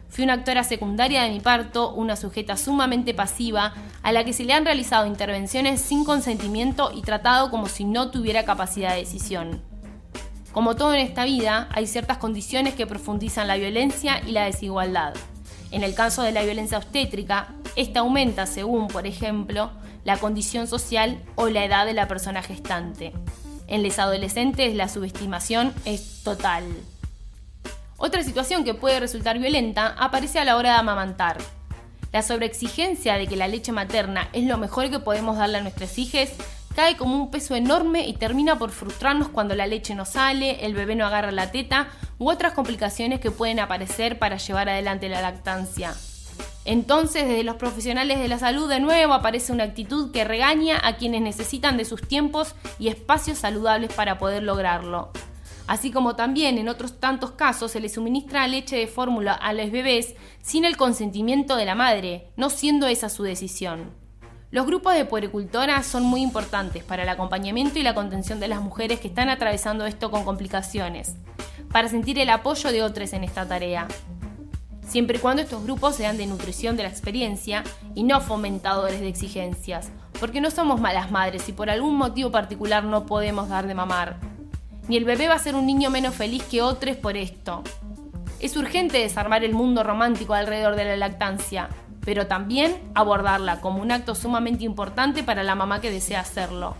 Fui 0.10 0.24
una 0.26 0.34
actora 0.34 0.64
secundaria 0.64 1.24
de 1.24 1.30
mi 1.30 1.40
parto, 1.40 1.94
una 1.94 2.16
sujeta 2.16 2.58
sumamente 2.58 3.14
pasiva, 3.14 3.74
a 4.04 4.12
la 4.12 4.26
que 4.26 4.34
se 4.34 4.44
le 4.44 4.54
han 4.54 4.66
realizado 4.66 5.08
intervenciones 5.08 5.82
sin 5.82 6.04
consentimiento 6.04 6.92
y 6.94 7.02
tratado 7.02 7.50
como 7.50 7.68
si 7.68 7.86
no 7.86 8.12
tuviera 8.12 8.44
capacidad 8.44 8.92
de 8.92 9.00
decisión. 9.00 9.62
Como 10.52 10.76
todo 10.76 10.94
en 10.94 11.00
esta 11.00 11.24
vida, 11.24 11.70
hay 11.72 11.88
ciertas 11.88 12.18
condiciones 12.18 12.74
que 12.74 12.86
profundizan 12.86 13.48
la 13.48 13.56
violencia 13.56 14.22
y 14.28 14.32
la 14.32 14.44
desigualdad. 14.44 15.14
En 15.72 15.84
el 15.84 15.96
caso 15.96 16.24
de 16.24 16.34
la 16.34 16.44
violencia 16.44 16.78
obstétrica, 16.78 17.54
esta 17.78 18.02
aumenta 18.02 18.46
según, 18.46 18.90
por 18.90 19.08
ejemplo, 19.08 19.72
la 20.04 20.18
condición 20.18 20.68
social 20.68 21.24
o 21.36 21.48
la 21.48 21.64
edad 21.64 21.86
de 21.86 21.94
la 21.94 22.10
persona 22.10 22.42
gestante. 22.42 23.14
En 23.72 23.84
los 23.84 24.00
adolescentes 24.00 24.76
la 24.76 24.90
subestimación 24.90 25.74
es 25.86 26.24
total. 26.26 26.66
Otra 27.96 28.22
situación 28.22 28.66
que 28.66 28.74
puede 28.74 29.00
resultar 29.00 29.40
violenta 29.40 29.96
aparece 29.98 30.40
a 30.40 30.44
la 30.44 30.58
hora 30.58 30.74
de 30.74 30.80
amamantar. 30.80 31.38
La 32.12 32.22
sobreexigencia 32.22 33.16
de 33.16 33.28
que 33.28 33.38
la 33.38 33.48
leche 33.48 33.72
materna 33.72 34.28
es 34.34 34.44
lo 34.44 34.58
mejor 34.58 34.90
que 34.90 35.00
podemos 35.00 35.38
darle 35.38 35.60
a 35.60 35.62
nuestros 35.62 35.98
hijos 35.98 36.28
cae 36.76 36.98
como 36.98 37.16
un 37.16 37.32
peso 37.32 37.56
enorme 37.56 38.06
y 38.10 38.14
termina 38.14 38.58
por 38.58 38.72
frustrarnos 38.72 39.30
cuando 39.30 39.56
la 39.56 39.68
leche 39.68 39.96
no 39.96 40.04
sale, 40.04 40.66
el 40.66 40.74
bebé 40.74 40.98
no 40.98 41.06
agarra 41.06 41.32
la 41.32 41.52
teta 41.52 41.88
u 42.20 42.30
otras 42.30 42.52
complicaciones 42.52 43.22
que 43.22 43.32
pueden 43.32 43.62
aparecer 43.62 44.20
para 44.20 44.36
llevar 44.36 44.68
adelante 44.68 45.08
la 45.08 45.22
lactancia. 45.22 45.96
Entonces, 46.64 47.28
desde 47.28 47.44
los 47.44 47.56
profesionales 47.56 48.20
de 48.20 48.28
la 48.28 48.38
salud 48.38 48.70
de 48.70 48.80
nuevo 48.80 49.14
aparece 49.14 49.52
una 49.52 49.64
actitud 49.64 50.12
que 50.12 50.24
regaña 50.24 50.80
a 50.84 50.96
quienes 50.96 51.22
necesitan 51.22 51.76
de 51.76 51.86
sus 51.86 52.08
tiempos 52.08 52.54
y 52.78 52.90
espacios 52.90 53.40
saludables 53.40 53.92
para 53.94 54.20
poder 54.20 54.44
lograrlo. 54.44 55.12
Así 55.66 55.90
como 55.90 56.16
también 56.16 56.58
en 56.58 56.70
otros 56.70 57.00
tantos 57.00 57.32
casos 57.32 57.72
se 57.72 57.80
le 57.80 57.90
suministra 57.90 58.48
leche 58.48 58.76
de 58.76 58.88
fórmula 58.88 59.34
a 59.34 59.54
los 59.54 59.72
bebés 59.72 60.16
sin 60.42 60.66
el 60.66 60.78
consentimiento 60.78 61.56
de 61.56 61.66
la 61.66 61.76
madre, 61.76 62.28
no 62.36 62.50
siendo 62.50 62.88
esa 62.88 63.10
su 63.10 63.24
decisión. 63.24 63.92
Los 64.52 64.66
grupos 64.66 64.94
de 64.96 65.06
puericultoras 65.06 65.88
son 65.88 66.04
muy 66.04 66.22
importantes 66.22 66.84
para 66.84 67.04
el 67.04 67.10
acompañamiento 67.10 67.80
y 67.80 67.84
la 67.84 67.96
contención 67.96 68.40
de 68.40 68.50
las 68.50 68.62
mujeres 68.62 69.00
que 69.00 69.08
están 69.08 69.30
atravesando 69.30 69.86
esto 69.86 70.12
con 70.12 70.26
complicaciones, 70.26 71.16
para 71.72 71.88
sentir 71.88 72.20
el 72.20 72.30
apoyo 72.30 72.72
de 72.72 72.84
otros 72.84 73.14
en 73.14 73.24
esta 73.24 73.48
tarea 73.48 73.88
siempre 74.92 75.18
y 75.18 75.22
cuando 75.22 75.42
estos 75.42 75.64
grupos 75.64 75.96
sean 75.96 76.18
de 76.18 76.28
nutrición 76.28 76.76
de 76.76 76.84
la 76.84 76.90
experiencia 76.90 77.64
y 77.96 78.04
no 78.04 78.20
fomentadores 78.20 79.00
de 79.00 79.08
exigencias, 79.08 79.90
porque 80.20 80.42
no 80.42 80.52
somos 80.52 80.82
malas 80.82 81.12
madres 81.12 81.48
y 81.48 81.54
por 81.54 81.70
algún 81.70 81.96
motivo 81.96 82.30
particular 82.30 82.84
no 82.84 83.06
podemos 83.06 83.48
dar 83.48 83.68
de 83.68 83.74
mamar. 83.74 84.18
Ni 84.90 84.98
el 84.98 85.06
bebé 85.06 85.30
va 85.30 85.36
a 85.36 85.40
ser 85.40 85.56
un 85.56 85.66
niño 85.66 85.90
menos 85.90 86.14
feliz 86.14 86.44
que 86.44 86.62
otros 86.62 86.98
por 86.98 87.16
esto. 87.16 87.64
Es 88.42 88.58
urgente 88.58 88.98
desarmar 88.98 89.46
el 89.46 89.54
mundo 89.54 89.82
romántico 89.82 90.34
alrededor 90.34 90.76
de 90.76 90.84
la 90.84 90.98
lactancia, 90.98 91.70
pero 92.04 92.28
también 92.28 92.78
abordarla 92.94 93.62
como 93.62 93.82
un 93.82 93.94
acto 93.94 94.14
sumamente 94.14 94.66
importante 94.66 95.24
para 95.24 95.44
la 95.44 95.56
mamá 95.56 95.80
que 95.80 95.90
desea 95.90 96.20
hacerlo. 96.20 96.76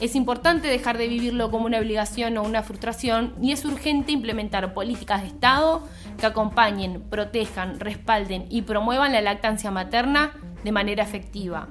Es 0.00 0.16
importante 0.16 0.66
dejar 0.66 0.96
de 0.96 1.08
vivirlo 1.08 1.50
como 1.50 1.66
una 1.66 1.78
obligación 1.78 2.38
o 2.38 2.42
una 2.42 2.62
frustración 2.62 3.34
y 3.42 3.52
es 3.52 3.66
urgente 3.66 4.12
implementar 4.12 4.72
políticas 4.72 5.20
de 5.20 5.28
Estado 5.28 5.86
que 6.18 6.24
acompañen, 6.24 7.02
protejan, 7.10 7.78
respalden 7.78 8.46
y 8.48 8.62
promuevan 8.62 9.12
la 9.12 9.20
lactancia 9.20 9.70
materna 9.70 10.32
de 10.64 10.72
manera 10.72 11.04
efectiva. 11.04 11.68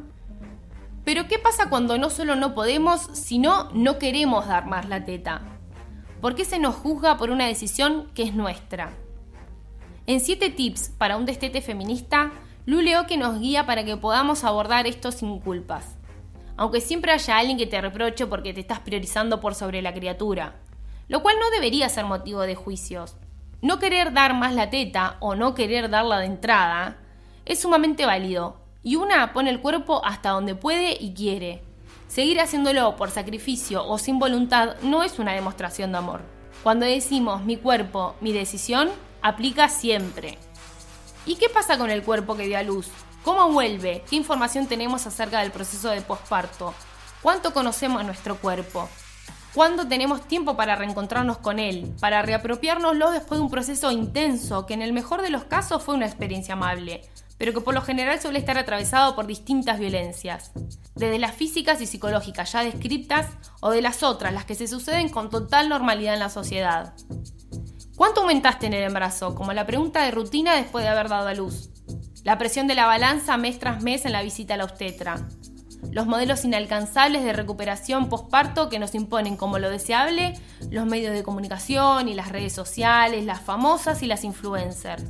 Pero 1.04 1.28
¿qué 1.28 1.40
pasa 1.40 1.70
cuando 1.70 1.98
no 1.98 2.12
solo 2.12 2.36
no 2.36 2.54
podemos, 2.54 3.02
sino 3.14 3.72
no 3.74 3.98
queremos 3.98 4.46
dar 4.46 4.68
más 4.68 4.88
la 4.88 5.06
teta? 5.06 5.42
¿Por 6.22 6.36
qué 6.36 6.46
se 6.46 6.60
nos 6.60 6.76
juzga 6.76 7.18
por 7.18 7.32
una 7.32 7.48
decisión 7.48 8.12
que 8.14 8.22
es 8.22 8.36
nuestra? 8.36 8.92
En 10.06 10.20
7 10.20 10.52
tips 10.52 10.90
para 11.00 11.18
un 11.18 11.26
destete 11.26 11.62
feminista, 11.62 12.32
Luleo 12.68 13.08
que 13.08 13.18
nos 13.18 13.40
guía 13.40 13.66
para 13.66 13.84
que 13.84 13.98
podamos 13.98 14.44
abordar 14.44 14.86
esto 14.86 15.12
sin 15.12 15.40
culpas 15.40 15.99
aunque 16.60 16.82
siempre 16.82 17.14
haya 17.14 17.38
alguien 17.38 17.58
que 17.58 17.68
te 17.68 17.80
reproche 17.80 18.28
porque 18.28 18.54
te 18.54 18.60
estás 18.60 18.82
priorizando 18.82 19.40
por 19.40 19.56
sobre 19.56 19.82
la 19.82 19.94
criatura, 19.94 20.56
lo 21.08 21.24
cual 21.24 21.38
no 21.40 21.50
debería 21.52 21.88
ser 21.88 22.04
motivo 22.04 22.42
de 22.42 22.56
juicios. 22.56 23.16
No 23.62 23.80
querer 23.80 24.12
dar 24.12 24.34
más 24.34 24.54
la 24.54 24.70
teta 24.70 25.16
o 25.22 25.36
no 25.36 25.56
querer 25.56 25.90
darla 25.90 26.20
de 26.20 26.26
entrada 26.26 26.98
es 27.46 27.62
sumamente 27.62 28.06
válido, 28.06 28.58
y 28.84 28.98
una 28.98 29.32
pone 29.32 29.52
el 29.52 29.62
cuerpo 29.62 30.02
hasta 30.04 30.32
donde 30.32 30.54
puede 30.54 30.98
y 31.00 31.14
quiere. 31.14 31.64
Seguir 32.10 32.42
haciéndolo 32.42 32.98
por 32.98 33.10
sacrificio 33.10 33.88
o 33.88 33.98
sin 33.98 34.20
voluntad 34.20 34.76
no 34.82 35.04
es 35.04 35.18
una 35.18 35.32
demostración 35.32 35.94
de 35.94 36.00
amor. 36.00 36.24
Cuando 36.62 36.86
decimos 36.86 37.46
mi 37.46 37.56
cuerpo, 37.56 38.16
mi 38.20 38.34
decisión, 38.34 38.90
aplica 39.22 39.70
siempre. 39.70 40.38
¿Y 41.26 41.36
qué 41.36 41.48
pasa 41.48 41.78
con 41.78 41.90
el 41.90 42.04
cuerpo 42.04 42.36
que 42.36 42.48
dio 42.48 42.58
a 42.58 42.64
luz? 42.64 42.90
¿Cómo 43.24 43.52
vuelve? 43.52 44.04
¿Qué 44.10 44.16
información 44.16 44.68
tenemos 44.68 45.06
acerca 45.06 45.42
del 45.42 45.52
proceso 45.52 45.90
de 45.90 46.02
posparto? 46.02 46.74
¿Cuánto 47.22 47.54
conocemos 47.54 48.00
a 48.00 48.06
nuestro 48.06 48.38
cuerpo? 48.38 48.88
¿Cuándo 49.54 49.88
tenemos 49.88 50.26
tiempo 50.26 50.56
para 50.56 50.76
reencontrarnos 50.76 51.40
con 51.40 51.60
él? 51.60 51.94
Para 52.00 52.22
reapropiárnoslo 52.22 53.12
después 53.12 53.40
de 53.40 53.44
un 53.44 53.52
proceso 53.52 53.92
intenso 53.92 54.66
que 54.66 54.74
en 54.74 54.82
el 54.82 54.94
mejor 54.94 55.22
de 55.22 55.32
los 55.32 55.44
casos 55.44 55.84
fue 55.84 55.96
una 55.96 56.06
experiencia 56.06 56.54
amable, 56.54 57.02
pero 57.38 57.54
que 57.54 57.60
por 57.60 57.74
lo 57.74 57.82
general 57.82 58.22
suele 58.22 58.40
estar 58.40 58.58
atravesado 58.58 59.16
por 59.16 59.28
distintas 59.28 59.80
violencias, 59.80 60.52
desde 60.96 61.20
las 61.20 61.36
físicas 61.36 61.82
y 61.82 61.88
psicológicas 61.88 62.54
ya 62.54 62.64
descritas 62.64 63.28
o 63.60 63.72
de 63.72 63.82
las 63.82 64.02
otras, 64.02 64.34
las 64.34 64.46
que 64.46 64.56
se 64.56 64.68
suceden 64.68 65.10
con 65.10 65.30
total 65.30 65.68
normalidad 65.68 66.14
en 66.14 66.20
la 66.22 66.30
sociedad. 66.30 66.94
¿Cuánto 67.98 68.22
aumentaste 68.22 68.68
en 68.68 68.74
el 68.74 68.84
embarazo? 68.84 69.36
Como 69.36 69.52
la 69.52 69.66
pregunta 69.66 70.04
de 70.04 70.12
rutina 70.12 70.56
después 70.56 70.86
de 70.86 70.90
haber 70.90 71.10
dado 71.10 71.28
a 71.28 71.34
luz. 71.34 71.70
La 72.24 72.38
presión 72.38 72.68
de 72.68 72.76
la 72.76 72.86
balanza 72.86 73.38
mes 73.38 73.60
tras 73.60 73.82
mes 73.82 74.06
en 74.06 74.12
la 74.12 74.22
visita 74.22 74.56
a 74.56 74.58
la 74.58 74.66
obstetra. 74.66 75.26
Los 75.92 76.06
modelos 76.06 76.44
inalcanzables 76.44 77.24
de 77.24 77.32
recuperación 77.32 78.10
postparto 78.10 78.70
que 78.70 78.80
nos 78.80 78.94
imponen 78.94 79.38
como 79.38 79.60
lo 79.60 79.70
deseable 79.70 80.34
los 80.70 80.86
medios 80.86 81.14
de 81.14 81.24
comunicación 81.24 82.10
y 82.10 82.14
las 82.14 82.30
redes 82.30 82.52
sociales, 82.52 83.26
las 83.26 83.40
famosas 83.40 84.04
y 84.04 84.08
las 84.08 84.26
influencers. 84.26 85.04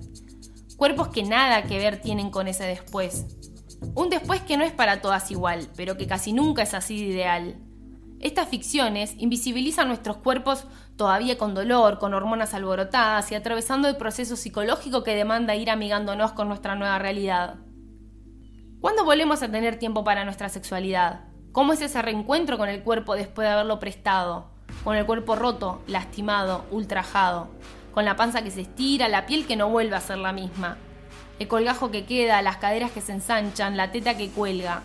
Cuerpos 0.77 1.07
que 1.07 1.23
nada 1.23 1.63
que 1.63 1.79
ver 1.79 1.99
tienen 1.99 2.29
con 2.29 2.47
ese 2.47 2.65
después. 2.65 3.25
Un 3.95 4.09
después 4.09 4.41
que 4.41 4.57
no 4.57 4.63
es 4.63 4.71
para 4.71 5.01
todas 5.01 5.31
igual, 5.31 5.67
pero 5.75 5.97
que 5.97 6.07
casi 6.07 6.31
nunca 6.31 6.61
es 6.61 6.73
así 6.75 6.99
de 6.99 7.13
ideal. 7.13 7.55
Estas 8.19 8.49
ficciones 8.49 9.15
invisibilizan 9.17 9.87
nuestros 9.87 10.17
cuerpos 10.17 10.67
todavía 10.99 11.37
con 11.37 11.53
dolor, 11.53 11.97
con 11.97 12.13
hormonas 12.13 12.53
alborotadas 12.53 13.31
y 13.31 13.35
atravesando 13.35 13.87
el 13.87 13.95
proceso 13.95 14.35
psicológico 14.35 15.01
que 15.01 15.15
demanda 15.15 15.55
ir 15.55 15.69
amigándonos 15.69 16.33
con 16.33 16.49
nuestra 16.49 16.75
nueva 16.75 16.99
realidad. 16.99 17.55
¿Cuándo 18.81 19.05
volvemos 19.05 19.41
a 19.41 19.49
tener 19.49 19.79
tiempo 19.79 20.03
para 20.03 20.25
nuestra 20.25 20.49
sexualidad? 20.49 21.21
¿Cómo 21.53 21.71
es 21.71 21.81
ese 21.81 22.01
reencuentro 22.01 22.57
con 22.57 22.67
el 22.67 22.83
cuerpo 22.83 23.15
después 23.15 23.47
de 23.47 23.53
haberlo 23.53 23.79
prestado? 23.79 24.51
Con 24.83 24.97
el 24.97 25.05
cuerpo 25.05 25.37
roto, 25.37 25.81
lastimado, 25.87 26.65
ultrajado, 26.69 27.47
con 27.93 28.03
la 28.03 28.17
panza 28.17 28.41
que 28.43 28.51
se 28.51 28.61
estira, 28.61 29.07
la 29.07 29.25
piel 29.25 29.47
que 29.47 29.55
no 29.55 29.69
vuelve 29.69 29.95
a 29.95 30.01
ser 30.01 30.17
la 30.17 30.33
misma, 30.33 30.77
el 31.39 31.47
colgajo 31.47 31.91
que 31.91 32.05
queda, 32.05 32.41
las 32.41 32.57
caderas 32.57 32.91
que 32.91 32.99
se 32.99 33.13
ensanchan, 33.13 33.77
la 33.77 33.93
teta 33.93 34.17
que 34.17 34.29
cuelga, 34.29 34.83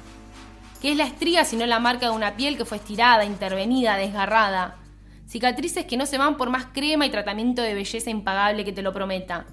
¿Qué 0.80 0.90
es 0.90 0.98
la 0.98 1.04
estría 1.04 1.46
sino 1.46 1.64
la 1.64 1.78
marca 1.78 2.10
de 2.10 2.12
una 2.12 2.36
piel 2.36 2.58
que 2.58 2.66
fue 2.66 2.76
estirada, 2.76 3.24
intervenida, 3.24 3.96
desgarrada? 3.96 4.76
Cicatrices 5.26 5.86
que 5.86 5.96
no 5.96 6.06
se 6.06 6.18
van 6.18 6.36
por 6.36 6.50
más 6.50 6.66
crema 6.66 7.06
y 7.06 7.10
tratamiento 7.10 7.62
de 7.62 7.74
belleza 7.74 8.10
impagable 8.10 8.64
que 8.64 8.72
te 8.72 8.82
lo 8.82 8.92
prometa. 8.92 9.46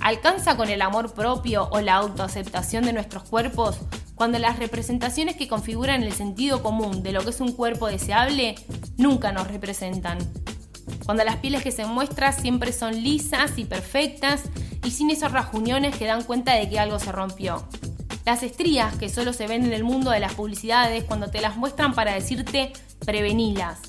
¿Alcanza 0.00 0.56
con 0.56 0.68
el 0.68 0.82
amor 0.82 1.12
propio 1.12 1.68
o 1.70 1.80
la 1.80 1.94
autoaceptación 1.94 2.84
de 2.84 2.92
nuestros 2.92 3.24
cuerpos 3.24 3.78
cuando 4.14 4.38
las 4.38 4.58
representaciones 4.58 5.36
que 5.36 5.48
configuran 5.48 6.02
el 6.02 6.12
sentido 6.12 6.62
común 6.62 7.02
de 7.02 7.12
lo 7.12 7.22
que 7.22 7.30
es 7.30 7.40
un 7.40 7.52
cuerpo 7.52 7.88
deseable 7.88 8.54
nunca 8.96 9.32
nos 9.32 9.48
representan? 9.48 10.18
cuando 11.04 11.24
las 11.24 11.36
pieles 11.36 11.62
que 11.62 11.72
se 11.72 11.86
muestran 11.86 12.38
siempre 12.38 12.70
son 12.70 13.02
lisas 13.02 13.56
y 13.56 13.64
perfectas 13.64 14.42
y 14.84 14.90
sin 14.90 15.10
esos 15.10 15.32
rajuniones 15.32 15.96
que 15.96 16.04
dan 16.04 16.22
cuenta 16.22 16.54
de 16.54 16.68
que 16.68 16.78
algo 16.78 16.98
se 16.98 17.12
rompió. 17.12 17.66
Las 18.26 18.42
estrías 18.42 18.94
que 18.96 19.08
solo 19.08 19.32
se 19.32 19.46
ven 19.46 19.64
en 19.64 19.72
el 19.72 19.84
mundo 19.84 20.10
de 20.10 20.20
las 20.20 20.34
publicidades 20.34 21.04
cuando 21.04 21.30
te 21.30 21.40
las 21.40 21.56
muestran 21.56 21.94
para 21.94 22.12
decirte 22.12 22.74
prevenilas, 23.04 23.80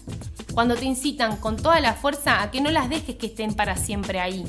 cuando 0.53 0.75
te 0.75 0.85
incitan 0.85 1.37
con 1.37 1.57
toda 1.57 1.79
la 1.79 1.93
fuerza 1.93 2.41
a 2.41 2.51
que 2.51 2.61
no 2.61 2.71
las 2.71 2.89
dejes 2.89 3.15
que 3.15 3.27
estén 3.27 3.53
para 3.53 3.77
siempre 3.77 4.19
ahí. 4.19 4.45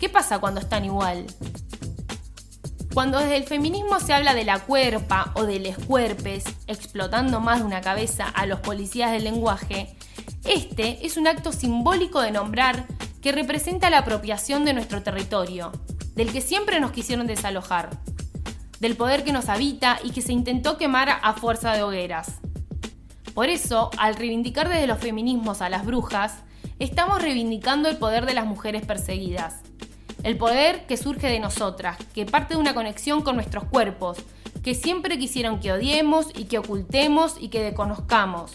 ¿Qué 0.00 0.08
pasa 0.08 0.38
cuando 0.38 0.60
están 0.60 0.84
igual? 0.84 1.26
Cuando 2.94 3.18
desde 3.18 3.36
el 3.36 3.44
feminismo 3.44 4.00
se 4.00 4.12
habla 4.12 4.34
de 4.34 4.44
la 4.44 4.60
cuerpa 4.60 5.32
o 5.34 5.44
del 5.44 5.66
escuerpes, 5.66 6.44
explotando 6.66 7.40
más 7.40 7.60
de 7.60 7.64
una 7.64 7.80
cabeza 7.80 8.26
a 8.28 8.46
los 8.46 8.60
policías 8.60 9.12
del 9.12 9.24
lenguaje, 9.24 9.94
este 10.44 11.04
es 11.06 11.16
un 11.16 11.26
acto 11.26 11.52
simbólico 11.52 12.20
de 12.20 12.30
nombrar 12.30 12.86
que 13.20 13.32
representa 13.32 13.90
la 13.90 13.98
apropiación 13.98 14.64
de 14.64 14.72
nuestro 14.72 15.02
territorio, 15.02 15.72
del 16.14 16.32
que 16.32 16.40
siempre 16.40 16.80
nos 16.80 16.92
quisieron 16.92 17.26
desalojar, 17.26 17.90
del 18.80 18.96
poder 18.96 19.24
que 19.24 19.32
nos 19.32 19.48
habita 19.48 19.98
y 20.02 20.10
que 20.10 20.22
se 20.22 20.32
intentó 20.32 20.78
quemar 20.78 21.20
a 21.22 21.34
fuerza 21.34 21.72
de 21.72 21.82
hogueras. 21.82 22.40
Por 23.38 23.50
eso, 23.50 23.92
al 23.98 24.16
reivindicar 24.16 24.68
desde 24.68 24.88
los 24.88 24.98
feminismos 24.98 25.62
a 25.62 25.68
las 25.68 25.86
brujas, 25.86 26.38
estamos 26.80 27.22
reivindicando 27.22 27.88
el 27.88 27.96
poder 27.96 28.26
de 28.26 28.34
las 28.34 28.46
mujeres 28.46 28.84
perseguidas. 28.84 29.60
El 30.24 30.36
poder 30.36 30.86
que 30.86 30.96
surge 30.96 31.28
de 31.28 31.38
nosotras, 31.38 31.98
que 32.12 32.26
parte 32.26 32.54
de 32.54 32.60
una 32.60 32.74
conexión 32.74 33.22
con 33.22 33.36
nuestros 33.36 33.62
cuerpos, 33.62 34.18
que 34.64 34.74
siempre 34.74 35.20
quisieron 35.20 35.60
que 35.60 35.70
odiemos 35.70 36.26
y 36.34 36.46
que 36.46 36.58
ocultemos 36.58 37.36
y 37.38 37.46
que 37.46 37.62
desconozcamos. 37.62 38.50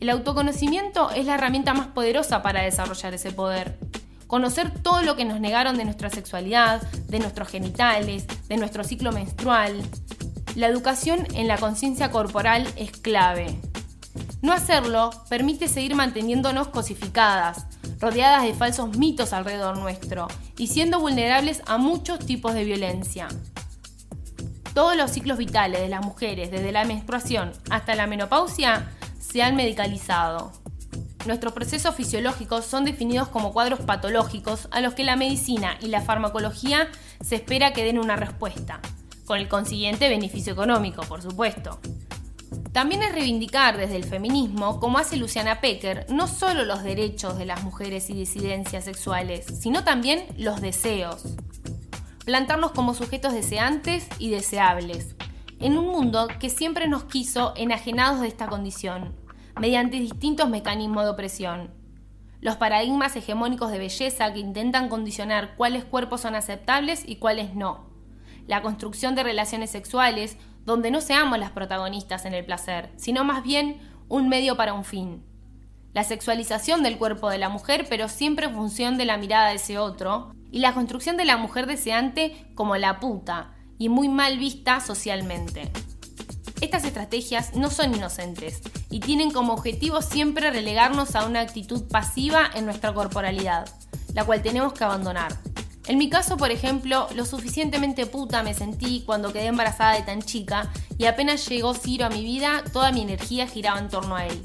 El 0.00 0.08
autoconocimiento 0.08 1.10
es 1.10 1.26
la 1.26 1.34
herramienta 1.34 1.74
más 1.74 1.88
poderosa 1.88 2.42
para 2.42 2.62
desarrollar 2.62 3.12
ese 3.12 3.30
poder. 3.30 3.78
Conocer 4.26 4.70
todo 4.70 5.02
lo 5.02 5.16
que 5.16 5.26
nos 5.26 5.38
negaron 5.38 5.76
de 5.76 5.84
nuestra 5.84 6.08
sexualidad, 6.08 6.80
de 7.08 7.18
nuestros 7.18 7.48
genitales, 7.48 8.26
de 8.48 8.56
nuestro 8.56 8.84
ciclo 8.84 9.12
menstrual. 9.12 9.82
La 10.54 10.68
educación 10.68 11.26
en 11.34 11.46
la 11.46 11.58
conciencia 11.58 12.10
corporal 12.10 12.66
es 12.76 12.90
clave. 12.92 13.60
No 14.42 14.52
hacerlo 14.52 15.10
permite 15.28 15.66
seguir 15.66 15.94
manteniéndonos 15.94 16.68
cosificadas, 16.68 17.66
rodeadas 17.98 18.42
de 18.42 18.54
falsos 18.54 18.96
mitos 18.96 19.32
alrededor 19.32 19.78
nuestro 19.78 20.28
y 20.58 20.66
siendo 20.66 21.00
vulnerables 21.00 21.62
a 21.66 21.78
muchos 21.78 22.18
tipos 22.18 22.54
de 22.54 22.64
violencia. 22.64 23.28
Todos 24.74 24.94
los 24.94 25.10
ciclos 25.10 25.38
vitales 25.38 25.80
de 25.80 25.88
las 25.88 26.04
mujeres, 26.04 26.50
desde 26.50 26.70
la 26.70 26.84
menstruación 26.84 27.52
hasta 27.70 27.94
la 27.94 28.06
menopausia, 28.06 28.90
se 29.18 29.42
han 29.42 29.56
medicalizado. 29.56 30.52
Nuestros 31.24 31.54
procesos 31.54 31.94
fisiológicos 31.94 32.66
son 32.66 32.84
definidos 32.84 33.28
como 33.28 33.52
cuadros 33.52 33.80
patológicos 33.80 34.68
a 34.70 34.80
los 34.80 34.94
que 34.94 35.02
la 35.02 35.16
medicina 35.16 35.76
y 35.80 35.88
la 35.88 36.02
farmacología 36.02 36.88
se 37.24 37.36
espera 37.36 37.72
que 37.72 37.84
den 37.84 37.98
una 37.98 38.16
respuesta, 38.16 38.80
con 39.24 39.38
el 39.38 39.48
consiguiente 39.48 40.08
beneficio 40.08 40.52
económico, 40.52 41.02
por 41.02 41.22
supuesto. 41.22 41.80
También 42.72 43.02
es 43.02 43.12
reivindicar 43.12 43.76
desde 43.76 43.96
el 43.96 44.04
feminismo, 44.04 44.80
como 44.80 44.98
hace 44.98 45.16
Luciana 45.16 45.60
Pecker, 45.60 46.06
no 46.10 46.26
solo 46.28 46.64
los 46.64 46.82
derechos 46.82 47.38
de 47.38 47.46
las 47.46 47.64
mujeres 47.64 48.10
y 48.10 48.14
disidencias 48.14 48.84
sexuales, 48.84 49.46
sino 49.60 49.82
también 49.82 50.26
los 50.36 50.60
deseos. 50.60 51.36
Plantarnos 52.24 52.72
como 52.72 52.94
sujetos 52.94 53.32
deseantes 53.32 54.06
y 54.18 54.30
deseables, 54.30 55.16
en 55.58 55.78
un 55.78 55.86
mundo 55.86 56.28
que 56.38 56.50
siempre 56.50 56.86
nos 56.86 57.04
quiso 57.04 57.54
enajenados 57.56 58.20
de 58.20 58.28
esta 58.28 58.46
condición, 58.46 59.14
mediante 59.58 59.98
distintos 59.98 60.48
mecanismos 60.50 61.04
de 61.04 61.10
opresión. 61.10 61.70
Los 62.40 62.56
paradigmas 62.56 63.16
hegemónicos 63.16 63.70
de 63.70 63.78
belleza 63.78 64.32
que 64.32 64.40
intentan 64.40 64.88
condicionar 64.88 65.56
cuáles 65.56 65.84
cuerpos 65.84 66.20
son 66.20 66.34
aceptables 66.34 67.02
y 67.06 67.16
cuáles 67.16 67.54
no. 67.54 67.85
La 68.46 68.62
construcción 68.62 69.14
de 69.14 69.22
relaciones 69.22 69.70
sexuales 69.70 70.36
donde 70.64 70.90
no 70.90 71.00
seamos 71.00 71.38
las 71.38 71.50
protagonistas 71.50 72.24
en 72.24 72.34
el 72.34 72.44
placer, 72.44 72.90
sino 72.96 73.24
más 73.24 73.42
bien 73.42 73.78
un 74.08 74.28
medio 74.28 74.56
para 74.56 74.74
un 74.74 74.84
fin. 74.84 75.24
La 75.92 76.04
sexualización 76.04 76.82
del 76.82 76.98
cuerpo 76.98 77.30
de 77.30 77.38
la 77.38 77.48
mujer, 77.48 77.86
pero 77.88 78.08
siempre 78.08 78.46
en 78.46 78.54
función 78.54 78.98
de 78.98 79.06
la 79.06 79.16
mirada 79.16 79.48
de 79.48 79.54
ese 79.54 79.78
otro, 79.78 80.32
y 80.50 80.58
la 80.58 80.74
construcción 80.74 81.16
de 81.16 81.24
la 81.24 81.36
mujer 81.36 81.66
deseante 81.66 82.36
como 82.54 82.76
la 82.76 83.00
puta, 83.00 83.54
y 83.78 83.88
muy 83.88 84.08
mal 84.08 84.38
vista 84.38 84.80
socialmente. 84.80 85.70
Estas 86.60 86.84
estrategias 86.84 87.54
no 87.54 87.70
son 87.70 87.94
inocentes 87.94 88.62
y 88.88 89.00
tienen 89.00 89.30
como 89.30 89.52
objetivo 89.52 90.00
siempre 90.00 90.50
relegarnos 90.50 91.14
a 91.14 91.26
una 91.26 91.40
actitud 91.40 91.86
pasiva 91.88 92.50
en 92.54 92.64
nuestra 92.64 92.94
corporalidad, 92.94 93.68
la 94.14 94.24
cual 94.24 94.42
tenemos 94.42 94.72
que 94.72 94.84
abandonar. 94.84 95.36
En 95.88 95.98
mi 95.98 96.10
caso, 96.10 96.36
por 96.36 96.50
ejemplo, 96.50 97.06
lo 97.14 97.24
suficientemente 97.24 98.06
puta 98.06 98.42
me 98.42 98.54
sentí 98.54 99.04
cuando 99.06 99.32
quedé 99.32 99.46
embarazada 99.46 99.94
de 99.94 100.02
tan 100.02 100.20
chica 100.20 100.72
y 100.98 101.04
apenas 101.04 101.48
llegó 101.48 101.74
Ciro 101.74 102.06
a 102.06 102.10
mi 102.10 102.24
vida, 102.24 102.64
toda 102.72 102.90
mi 102.90 103.02
energía 103.02 103.46
giraba 103.46 103.78
en 103.78 103.88
torno 103.88 104.16
a 104.16 104.26
él. 104.26 104.42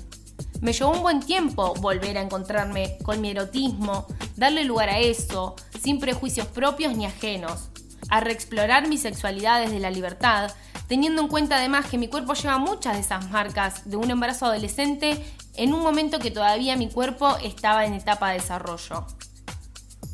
Me 0.62 0.74
llevó 0.74 0.92
un 0.92 1.02
buen 1.02 1.20
tiempo 1.20 1.74
volver 1.80 2.20
a 2.20 2.22
encontrarme 2.22 2.98
con 3.04 3.20
mi 3.22 3.32
erotismo, 3.32 4.06
darle 4.36 4.64
lugar 4.66 4.90
a 4.90 5.00
eso, 5.00 5.56
sin 5.82 6.00
prejuicios 6.00 6.46
propios 6.46 6.96
ni 6.96 7.08
ajenos, 7.08 7.70
a 8.10 8.20
reexplorar 8.20 8.88
mi 8.88 9.00
sexualidad 9.00 9.62
desde 9.62 9.80
la 9.80 9.90
libertad, 9.90 10.52
teniendo 10.88 11.24
en 11.24 11.28
cuenta 11.28 11.56
además 11.56 11.88
que 11.88 11.98
mi 11.98 12.08
cuerpo 12.08 12.36
lleva 12.36 12.60
muchas 12.60 12.94
de 12.94 13.00
esas 13.00 13.32
marcas 13.32 13.90
de 13.90 13.96
un 13.96 14.12
embarazo 14.12 14.46
adolescente 14.46 15.18
en 15.56 15.74
un 15.74 15.82
momento 15.82 16.20
que 16.20 16.30
todavía 16.30 16.78
mi 16.78 16.88
cuerpo 16.88 17.36
estaba 17.38 17.86
en 17.86 17.96
etapa 17.96 18.30
de 18.30 18.36
desarrollo. 18.36 19.08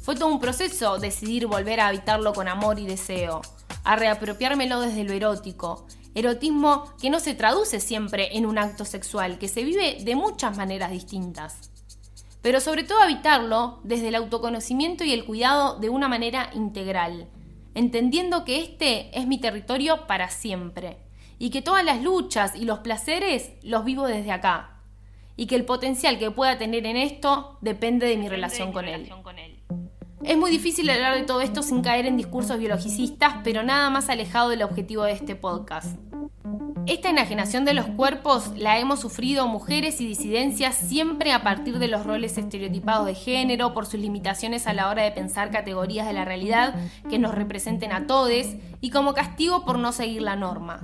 Fue 0.07 0.15
todo 0.15 0.29
un 0.29 0.39
proceso 0.39 0.99
decidir 0.99 1.47
volver 1.47 1.81
a 1.81 1.89
habitarlo 1.89 2.31
con 2.31 2.47
amor 2.47 2.79
y 2.79 2.85
deseo, 2.85 3.41
a 3.83 3.97
reapropiármelo 3.97 4.79
desde 4.79 5.03
lo 5.03 5.11
erótico, 5.11 5.85
erotismo 6.15 6.85
que 7.01 7.09
no 7.09 7.19
se 7.19 7.35
traduce 7.35 7.81
siempre 7.81 8.37
en 8.37 8.45
un 8.45 8.57
acto 8.57 8.85
sexual, 8.85 9.37
que 9.37 9.49
se 9.49 9.65
vive 9.65 9.97
de 9.99 10.15
muchas 10.15 10.55
maneras 10.55 10.91
distintas. 10.91 11.71
Pero 12.41 12.61
sobre 12.61 12.85
todo 12.85 13.01
habitarlo 13.01 13.81
desde 13.83 14.07
el 14.07 14.15
autoconocimiento 14.15 15.03
y 15.03 15.11
el 15.11 15.25
cuidado 15.25 15.77
de 15.77 15.89
una 15.89 16.07
manera 16.07 16.51
integral, 16.53 17.27
entendiendo 17.75 18.45
que 18.45 18.61
este 18.61 19.09
es 19.11 19.27
mi 19.27 19.41
territorio 19.41 20.07
para 20.07 20.29
siempre 20.29 20.99
y 21.37 21.49
que 21.49 21.61
todas 21.61 21.83
las 21.83 22.01
luchas 22.01 22.55
y 22.55 22.63
los 22.63 22.79
placeres 22.79 23.51
los 23.61 23.83
vivo 23.83 24.07
desde 24.07 24.31
acá 24.31 24.79
y 25.35 25.47
que 25.47 25.55
el 25.55 25.65
potencial 25.65 26.17
que 26.17 26.31
pueda 26.31 26.57
tener 26.57 26.85
en 26.85 26.95
esto 26.95 27.57
depende 27.59 28.07
de 28.07 28.15
mi 28.15 28.29
relación, 28.29 28.71
con, 28.71 28.87
él. 28.87 29.09
con 29.21 29.37
él. 29.37 29.56
Es 30.27 30.37
muy 30.37 30.51
difícil 30.51 30.89
hablar 30.89 31.15
de 31.15 31.23
todo 31.23 31.39
esto 31.39 31.63
sin 31.63 31.81
caer 31.81 32.05
en 32.05 32.17
discursos 32.17 32.59
biologicistas, 32.59 33.35
pero 33.45 33.63
nada 33.63 33.89
más 33.89 34.09
alejado 34.09 34.49
del 34.49 34.61
objetivo 34.61 35.03
de 35.03 35.13
este 35.13 35.37
podcast. 35.37 35.97
Esta 36.85 37.09
enajenación 37.09 37.63
de 37.63 37.73
los 37.73 37.85
cuerpos 37.85 38.51
la 38.57 38.77
hemos 38.77 38.99
sufrido 38.99 39.47
mujeres 39.47 40.01
y 40.01 40.07
disidencias 40.07 40.75
siempre 40.75 41.31
a 41.31 41.43
partir 41.43 41.79
de 41.79 41.87
los 41.87 42.05
roles 42.05 42.37
estereotipados 42.37 43.05
de 43.05 43.15
género, 43.15 43.73
por 43.73 43.85
sus 43.85 44.01
limitaciones 44.01 44.67
a 44.67 44.73
la 44.73 44.89
hora 44.89 45.03
de 45.03 45.11
pensar 45.11 45.49
categorías 45.49 46.05
de 46.05 46.13
la 46.13 46.25
realidad 46.25 46.75
que 47.09 47.19
nos 47.19 47.33
representen 47.33 47.93
a 47.93 48.05
todos 48.05 48.47
y 48.81 48.89
como 48.89 49.13
castigo 49.13 49.63
por 49.63 49.79
no 49.79 49.93
seguir 49.93 50.23
la 50.23 50.35
norma. 50.35 50.81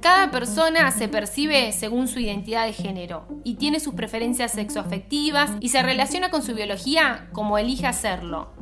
Cada 0.00 0.30
persona 0.30 0.90
se 0.92 1.08
percibe 1.08 1.72
según 1.72 2.06
su 2.06 2.20
identidad 2.20 2.66
de 2.66 2.72
género 2.72 3.26
y 3.42 3.54
tiene 3.54 3.80
sus 3.80 3.94
preferencias 3.94 4.52
sexoafectivas 4.52 5.50
y 5.60 5.70
se 5.70 5.82
relaciona 5.82 6.30
con 6.30 6.42
su 6.42 6.54
biología 6.54 7.28
como 7.32 7.58
elige 7.58 7.86
hacerlo. 7.86 8.52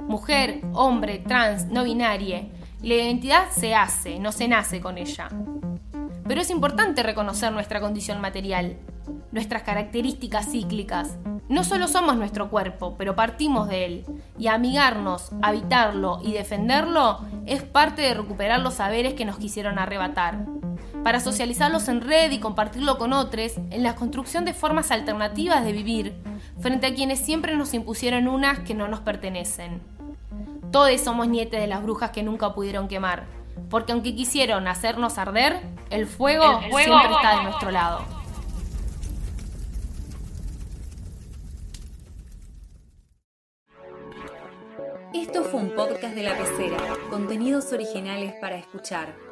Mujer, 0.00 0.60
hombre, 0.74 1.18
trans, 1.18 1.66
no 1.66 1.84
binaria, 1.84 2.46
la 2.82 2.94
identidad 2.94 3.50
se 3.50 3.74
hace, 3.74 4.18
no 4.18 4.32
se 4.32 4.48
nace 4.48 4.80
con 4.80 4.98
ella. 4.98 5.28
Pero 6.28 6.40
es 6.40 6.50
importante 6.50 7.02
reconocer 7.02 7.52
nuestra 7.52 7.80
condición 7.80 8.20
material, 8.20 8.76
nuestras 9.32 9.62
características 9.62 10.50
cíclicas. 10.50 11.16
No 11.48 11.64
solo 11.64 11.88
somos 11.88 12.16
nuestro 12.16 12.50
cuerpo, 12.50 12.96
pero 12.98 13.14
partimos 13.14 13.68
de 13.68 13.84
él. 13.84 14.04
Y 14.38 14.48
amigarnos, 14.48 15.30
habitarlo 15.42 16.20
y 16.22 16.32
defenderlo 16.32 17.20
es 17.46 17.62
parte 17.62 18.02
de 18.02 18.14
recuperar 18.14 18.60
los 18.60 18.74
saberes 18.74 19.14
que 19.14 19.24
nos 19.24 19.38
quisieron 19.38 19.78
arrebatar. 19.78 20.44
Para 21.06 21.20
socializarlos 21.20 21.86
en 21.86 22.00
red 22.00 22.32
y 22.32 22.40
compartirlo 22.40 22.98
con 22.98 23.12
otros, 23.12 23.52
en 23.70 23.84
la 23.84 23.94
construcción 23.94 24.44
de 24.44 24.52
formas 24.52 24.90
alternativas 24.90 25.64
de 25.64 25.70
vivir, 25.70 26.16
frente 26.58 26.88
a 26.88 26.94
quienes 26.96 27.20
siempre 27.20 27.54
nos 27.54 27.74
impusieron 27.74 28.26
unas 28.26 28.58
que 28.58 28.74
no 28.74 28.88
nos 28.88 28.98
pertenecen. 28.98 29.80
Todos 30.72 31.00
somos 31.00 31.28
nietes 31.28 31.60
de 31.60 31.68
las 31.68 31.84
brujas 31.84 32.10
que 32.10 32.24
nunca 32.24 32.54
pudieron 32.54 32.88
quemar, 32.88 33.26
porque 33.70 33.92
aunque 33.92 34.16
quisieron 34.16 34.66
hacernos 34.66 35.16
arder, 35.16 35.60
el 35.90 36.08
fuego, 36.08 36.58
siempre 36.62 37.12
está 37.14 37.36
de 37.36 37.42
nuestro 37.44 37.70
lado. 37.70 38.04
Esto 45.14 45.44
fue 45.44 45.60
un 45.60 45.70
podcast 45.70 46.16
de 46.16 46.24
la 46.24 46.36
pecera, 46.36 46.78
contenidos 47.10 47.72
originales 47.72 48.34
para 48.40 48.56
escuchar. 48.56 49.25